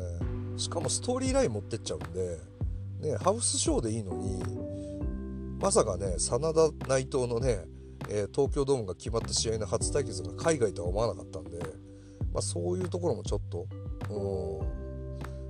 [0.58, 2.38] しかもストーリーライン持ってっちゃうんで、
[3.00, 4.42] ね、ハウスショーでいいのに
[5.62, 7.64] まさかね真田内藤のね
[8.08, 11.58] えー、東京ドームが決まった試合の初対決が海外とは思わなかったんで、
[12.32, 13.66] まあ、そういうところもちょっと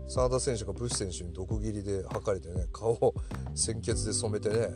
[0.09, 3.15] 真田選手がブッシュ選手に毒斬りで吐かれてね顔を
[3.55, 4.69] 鮮血で染めてね、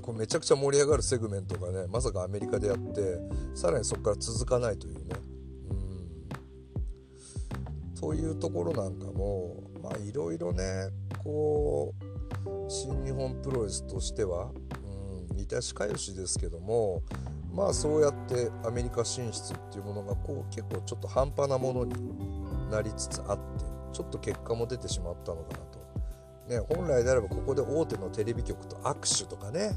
[0.00, 3.18] これめちゃくちゃ盛り上がるセグメントがねまさかアメリカでやって
[3.54, 5.02] さらにそこから続かないというね。
[5.70, 5.74] う
[7.94, 8.00] ん。
[8.00, 10.88] というところなんかもまあいろいろね
[11.22, 12.11] こう
[12.68, 14.50] 新日本プロレスとしては
[15.36, 17.02] 致し返しですけども
[17.52, 21.94] まあそうやってアメリカ進出っていうものがこう結構ちょっと半端なものに
[22.70, 25.82] なりつつあってちょっと結果も出てしまったのかなと。
[26.48, 29.76] ね、本来であればここで大手のテレビ局と握手とかね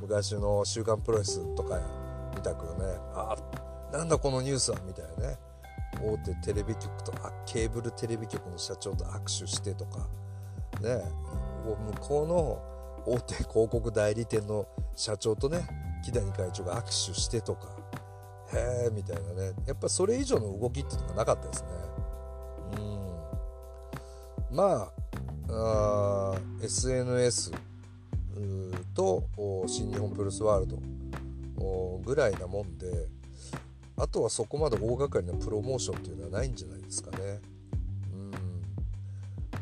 [0.00, 1.80] 昔の「週刊プロレス」とか
[2.36, 3.36] 見たくねあ
[3.90, 5.38] なんだこのニュースはみたいなね
[6.02, 7.12] 大手テレビ局と
[7.46, 10.00] ケーブルテレビ局の社長と握手してとか
[10.80, 11.02] ね
[11.64, 12.62] 向こうの
[13.06, 15.66] 大手 広告代理店の社長とね
[16.04, 17.68] 木谷会長が握手してとか
[18.52, 19.52] へえみたいなね。
[19.66, 21.68] やっぱそれ以上の動きっていうのがなかったですね。
[24.50, 24.56] うん。
[24.56, 24.92] ま
[25.48, 27.52] あ SNS
[28.94, 29.24] と
[29.66, 30.78] 新日本プロレスワールド
[32.04, 33.08] ぐらいなもんで
[33.96, 37.40] あとはそこまで大掛かりなプロモーションっていうのはないんじゃないですかね。
[38.12, 38.30] うん。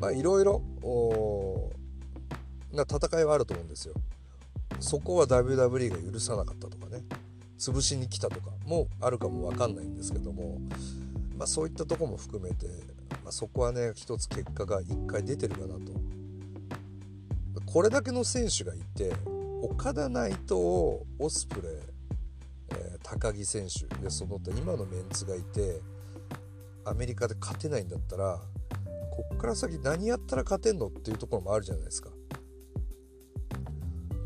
[0.00, 0.62] まあいろいろ
[2.72, 3.94] な戦いはあると思うんですよ。
[4.80, 7.02] そこは WWE が許さなかったとかね
[7.58, 10.58] 潰しに来たとかもあるかも分かんないんですけども、
[11.36, 12.66] まあ、そういったとこも含めて、
[13.22, 15.92] まあ、そこはね一つ結果が1回出てるかなと。
[17.66, 19.12] これだけの選手がいて
[19.62, 21.72] 岡田内藤オスプレイ、
[22.70, 25.80] えー、高木選手でその他今のメンツがいて
[26.84, 28.40] アメリカで勝てないんだったら
[29.10, 32.10] こっから先何やったら勝てんのっていうところもあるじゃないですか。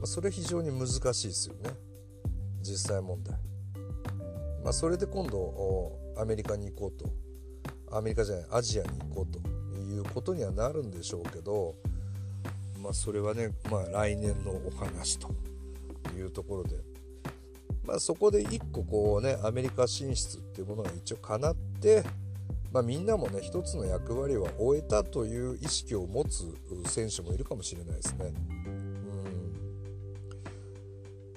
[0.07, 1.71] それ非常に難しいですよね。
[2.63, 3.37] 実際問題。
[4.63, 7.11] まあ、それで今度アメリカに行こうと。
[7.97, 9.39] アメリカじゃないアジアに行こうと。
[9.79, 11.75] いうことにはなるんでしょうけど、
[12.83, 15.31] まあ、それはね、まあ、来年のお話と。
[16.17, 16.77] いうところで、
[17.85, 22.03] まあ、そこで一個こうねアメリカ進出っていうものが一応かなって、
[22.73, 26.45] まあ、みんなもね一つの役割は終えたという意識を持つ
[26.89, 28.33] 選手もいるかもしれないですね。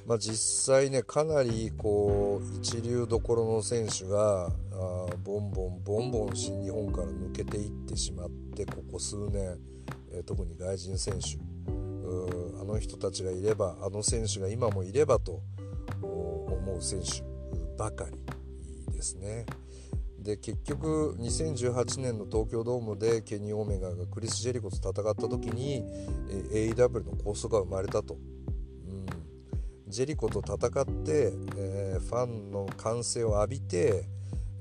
[0.10, 4.51] まあ、実際ねかなりこう一流どころの選手があ
[5.24, 9.60] ボンボンボンボン新日本から抜けていってしまってここ数年、
[10.12, 11.38] え、特に外人選手
[12.60, 15.43] あの人たちがいればあの選手が今もいればと
[16.01, 17.22] 思う選手
[17.78, 19.45] ばかりですね。
[20.18, 25.84] で結局2018年の東京ドームでケニー・オメガがクリス・ジェリコと戦った時に
[26.51, 28.18] AEW の構想が生まれたと、
[29.90, 34.06] ジェリコと戦って、えー、ファンの歓声を浴びて、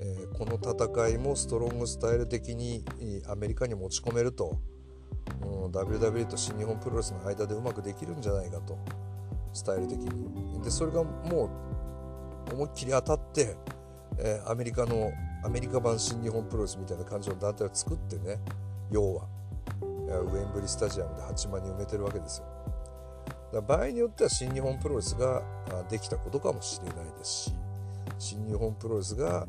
[0.01, 2.83] えー、この戦いもストロングスタイル的に
[3.29, 4.59] アメリカに持ち込めると、
[5.43, 8.79] うん、WWE と新日本プロレスの間でうまくできるんじゃないかと。
[9.53, 10.62] スタイル的に。
[10.62, 11.51] でそれがも
[12.51, 13.55] う思いっきり当たって、
[14.18, 15.12] えー、アメリカの
[15.45, 18.41] アメリカ版新日本プロレスみたいな感じの団体を作ってね
[18.91, 19.29] 要は。
[20.09, 22.47] ウェンブリスタジアムで8万人埋めてるわけですよ。
[23.53, 25.42] 場合によっては新日本プロレスが
[25.88, 27.53] できたことかもしれないですし
[28.18, 29.46] 新日本プロレスが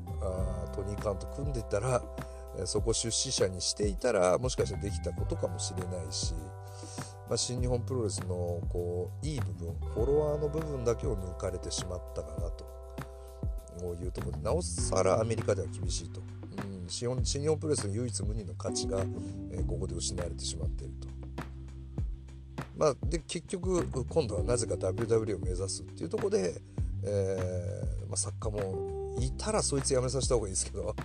[0.74, 2.02] トニー・カンと組んでたら
[2.66, 6.34] そこ出資者にしていたらもしかしたらできたことかもしれないし、
[7.28, 12.66] まあ、新日本プロレスのこういい部分フォロワーの部分だけを抜かれてしまったかなと
[14.04, 19.04] いうところでなおさらアメリカでは厳しいと、うん、新日本プロレスの唯一無二の価値が、
[19.52, 21.18] え、ここで失われてしまっていると。
[22.80, 26.62] まあ、で結局今度はなぜか WW を目指すっていうところで、
[27.04, 30.96] えーまあ、作家もいたらそいつやめさせた方がいいですけど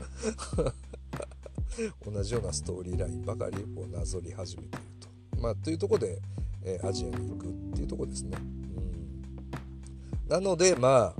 [2.06, 5.08] 同じようなストーリーラインばかりをなぞり始めていると。
[5.40, 6.22] まあ、というところで、
[6.62, 8.38] えー、アジアに行くっていうところですね。
[8.38, 11.14] うん、なのでまあ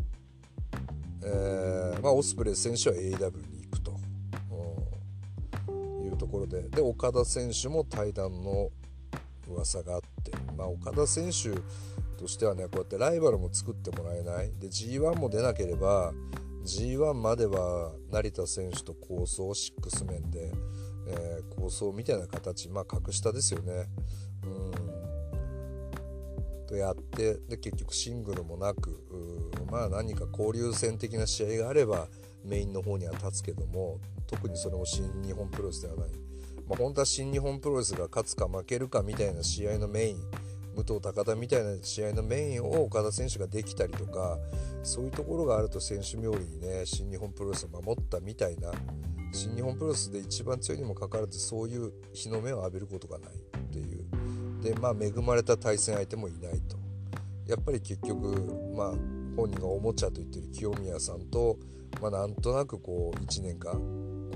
[1.24, 3.02] えー、まあ、オスプレイ選手は AW
[3.50, 3.98] に行くと
[5.68, 8.70] うんいうところでで岡田選手も対談の
[9.48, 10.13] 噂があって、
[10.56, 11.50] まあ、岡田選手
[12.16, 14.52] としてはねこうやってライバルも作ってもらえない。
[14.58, 16.12] で G1 も出なければ
[16.64, 20.52] G1 までは成田選手と構想6面で、
[21.08, 23.86] えー、構想みたいな形まあ格下ですよね。
[24.44, 24.94] うん。
[26.66, 29.04] とやってで結局シングルもなく
[29.70, 32.08] まあ何か交流戦的な試合があれば
[32.44, 36.08] メインの方には立つけども特にそれも新日本プロレスではない、
[36.68, 40.16] まあ、本当は新日本プロレスが勝つか負けるかみたいな試合のメイン
[40.74, 44.38] 武藤高田みたいな試合のメインを岡田選手ができたりとか
[44.82, 48.72] そういうところがあると選手冥利にね新日本プロレスを守ったみたいな
[49.32, 54.04] 新日本プロレスで一番強いにもかかわらずそういう日の目を浴びることがないっていう。
[54.62, 56.76] でまあ恵まれた対戦相手もいないと。
[57.46, 58.88] やっぱり結局まあ
[59.36, 61.58] 本人がおもちゃと言ってる清宮さんと、
[62.00, 63.72] まあ、なんとなくこう1年間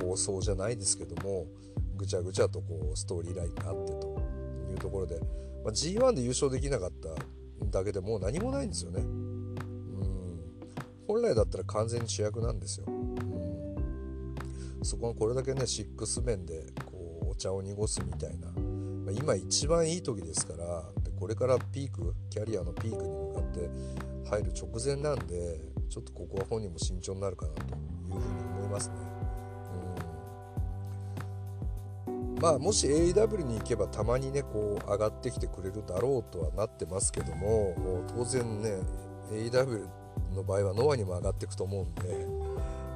[0.00, 1.46] 構想じゃないですけども
[1.98, 4.20] ぐちゃぐちゃとこうストーリーラインがあってと
[4.70, 5.18] いうところで、
[5.64, 7.08] まあ、G1 で優勝できなかった
[7.66, 9.00] だけでもう何もないんですよね。
[9.00, 9.54] うん
[11.06, 12.86] 本来だったら完全に主役なんですよ。
[12.86, 13.08] うん
[14.82, 23.68] そこがこれだけねシックス面でこうお茶を濁すみたいな、まあ、今一番いい時ですからでこれからピークキャリアのピークに向かって
[24.30, 29.17] 入る直前なんでちょっとここは本人も慎重になるかなというふうに思いますね。
[32.40, 38.78] まあもし AEW に行けばたまにねこう上がってきてくれるだろうとはなってますけども当然ね
[39.32, 39.86] AEW
[40.34, 42.02] の場合はノアにも上がっていくと思うんで、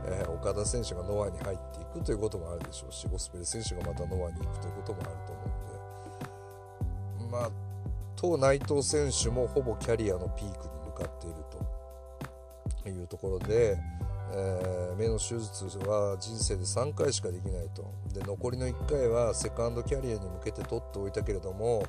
[0.06, 5.42] えー、岡田選手がノアに入っていくということもあるでしょうしゴスペル選手がまたノアに行くということもあると思
[7.20, 7.36] うんで。
[7.36, 7.72] まあ
[8.22, 11.36] 当内藤選手もほぼキャリアのピークに向かっている
[12.84, 13.76] というところで、
[14.34, 17.92] えー、目の手術は人生で3回しかできないと。
[18.14, 21.84] で残りの1回はセカンドキャリアに向けて取っておいたけれども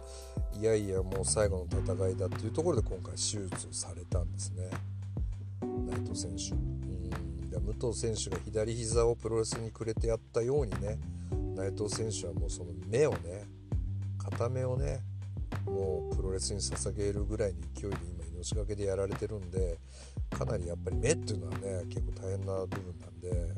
[0.54, 4.70] いやいやもう最後の戦いだというところで今回手術されたんですね。
[5.62, 6.52] 内藤選手。
[6.52, 6.94] うん。
[7.64, 11.00] 武藤選手が左膝をプロレスにくれてやったようにね
[11.56, 13.46] 内藤選手はもうその目をね
[14.18, 15.00] 片目をね
[15.66, 19.80] もうプロレスに捧げるぐらいの勢いで今命がけでやられてるんで
[20.34, 23.54] かなりやっぱり目っていうのはね結構大変な部分なんで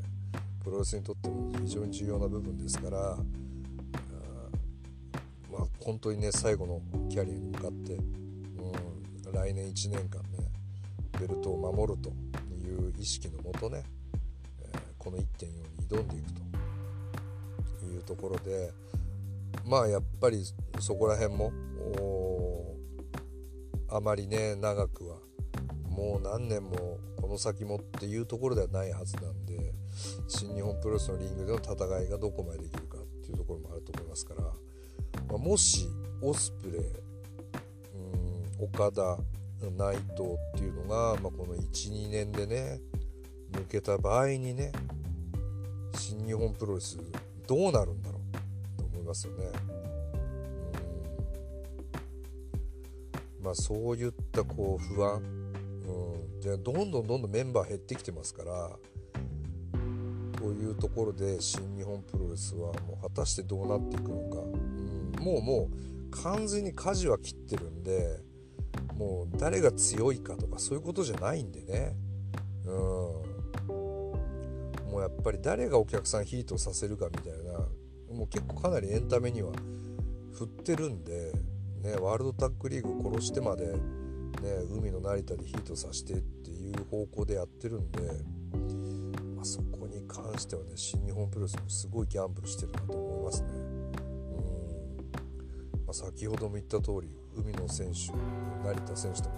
[0.64, 3.18] プロレスにとっても非常に重要な部分ですから
[5.52, 10.52] まあ本当にね最後のキャリアに向かって、うん、来年1年間ね
[11.20, 13.84] ベルトを守るという意識のもとね、
[14.62, 16.34] えー、この1.4に挑んでいく
[17.80, 18.72] というところで
[19.66, 20.44] まあやっぱり
[20.80, 21.52] そこら辺も
[23.90, 25.18] あまりね長くは
[25.96, 29.74] もう何年もこの先もっていうところではないはずなんで
[30.28, 34.52] 新日本プロレスのリングでの戦いがどこまでできるかっていうところもあると思いますから、ま
[35.36, 35.88] あ、もし
[36.22, 36.82] オスプレイ
[38.60, 39.18] うん岡田
[39.78, 42.82] 内藤っていうのが、まあ、この12年でね
[43.54, 44.74] 抜けた場合にね
[45.96, 46.98] 新日本プロレス
[47.48, 48.20] どうなるんだろ
[48.78, 49.76] うと思いますよね。
[53.46, 55.22] まあ、そういったこう不安、
[56.46, 58.72] どんどんどんどんメンバー減ってきてますから
[60.38, 68.20] というところで新日本プロレスはもう果たしてどうなっていくのか、うん、もうもう完全に舵は切ってるんで
[68.96, 71.96] もう誰が強いかとかそういうことじゃないんでね、
[72.66, 72.74] うん、
[73.72, 77.60] もうやっぱり誰がお客さんヒートさせるかみたいな
[78.16, 79.52] もう結構かなりエンタメには
[80.34, 81.32] 振ってるんで、
[81.82, 83.74] ね、ワールドタッグリーグ殺してまで、
[84.46, 88.00] ね、海の成田でヒートさせてっていう方向でやってるんで、
[89.36, 93.48] まあ、そこに関してはね新日本プロレスもすごいギャンブルしてるなと思いますね。
[93.50, 93.92] うん
[95.88, 98.12] まあ、先ほども言った通り海野選手
[98.68, 99.36] 成田選手とも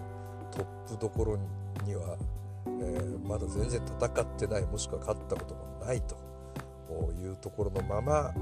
[0.52, 0.66] トッ
[0.98, 1.38] プどころ
[1.86, 2.18] には、
[2.66, 6.18] えー、まだ全然戦ってないもしくは勝ったこともないと
[7.18, 8.34] いうところのまま、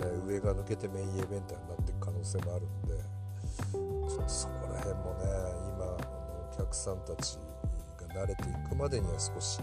[0.00, 2.94] えー、上が抜けてメインイベントになっていく可能性もあるんで
[4.08, 5.69] ちょっとそこら辺もね
[6.60, 7.38] 客さんたち
[8.14, 9.58] が慣れていくまでには少し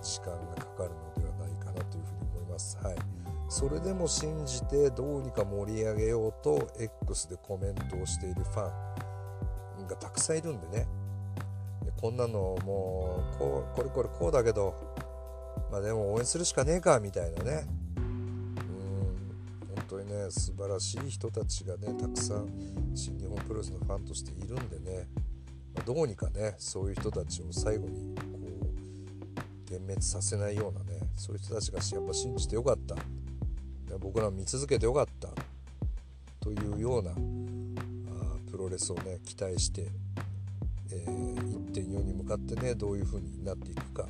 [0.00, 2.78] 時間がかかるのではないかなというふうに思います。
[2.80, 2.96] はい。
[3.48, 8.70] それでも信じてどうにか盛り上げようと X でコメントをしているファ
[9.82, 10.86] ンがたくさんいるんでね。
[11.84, 14.74] でこんなのもうこうこれこれこうだけど
[15.72, 17.66] まあでも応援するしかねえかみたいなね。
[17.96, 18.06] うん。
[19.74, 22.48] 本当にね素晴らしい人たちがねたくさん
[22.94, 25.08] 新日本プロレスのファンとしているんでね、
[25.84, 32.96] どうにかねそういう人たちを最後にこう幻滅させないようなねそういう人たちがやっぱ信じてよかった。
[33.98, 35.28] 僕ら見続けてよかった。
[36.40, 37.14] というようなあ
[38.50, 39.88] プロレスをね期待して、
[40.92, 44.08] えー、1.4に向かってねどういう風になっていくか、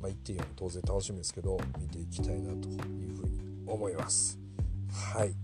[0.00, 4.38] まあ、1.4当然楽しみですけど見ていきたいなというふうに思います。
[5.14, 5.34] はい、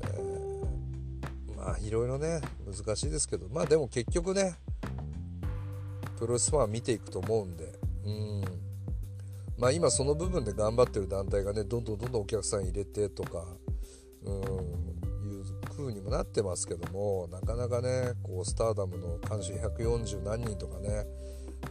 [0.00, 4.54] えー、まあいろいろね難しいですけどまあでも結局ね
[6.18, 7.72] プロレスファン見ていくと思うんで
[8.04, 8.44] うん
[9.58, 13.44] まあ、今その部分で頑張ってる団体がねどんどんどんどんお客さん入れてとか
[14.24, 14.34] うん
[15.26, 15.44] いう
[15.76, 21.06] 風にもなってますけどもなかなかねこうスターダムの監修140何人とかね、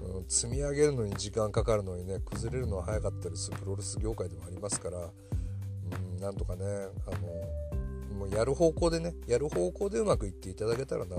[0.02, 7.12] うん、積み上げるのに時間かかるのにね崩れるのは早かったりするプロレス業界でもありますから、うん、なんとかねあ
[8.12, 11.18] のもうやる方向でねやる方向でうまくいっていただけたらな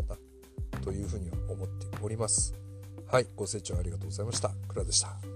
[0.83, 2.64] というふうには思っております。
[3.15, 4.51] はい、ご清聴ありがとうございました。
[4.67, 5.34] 倉でした。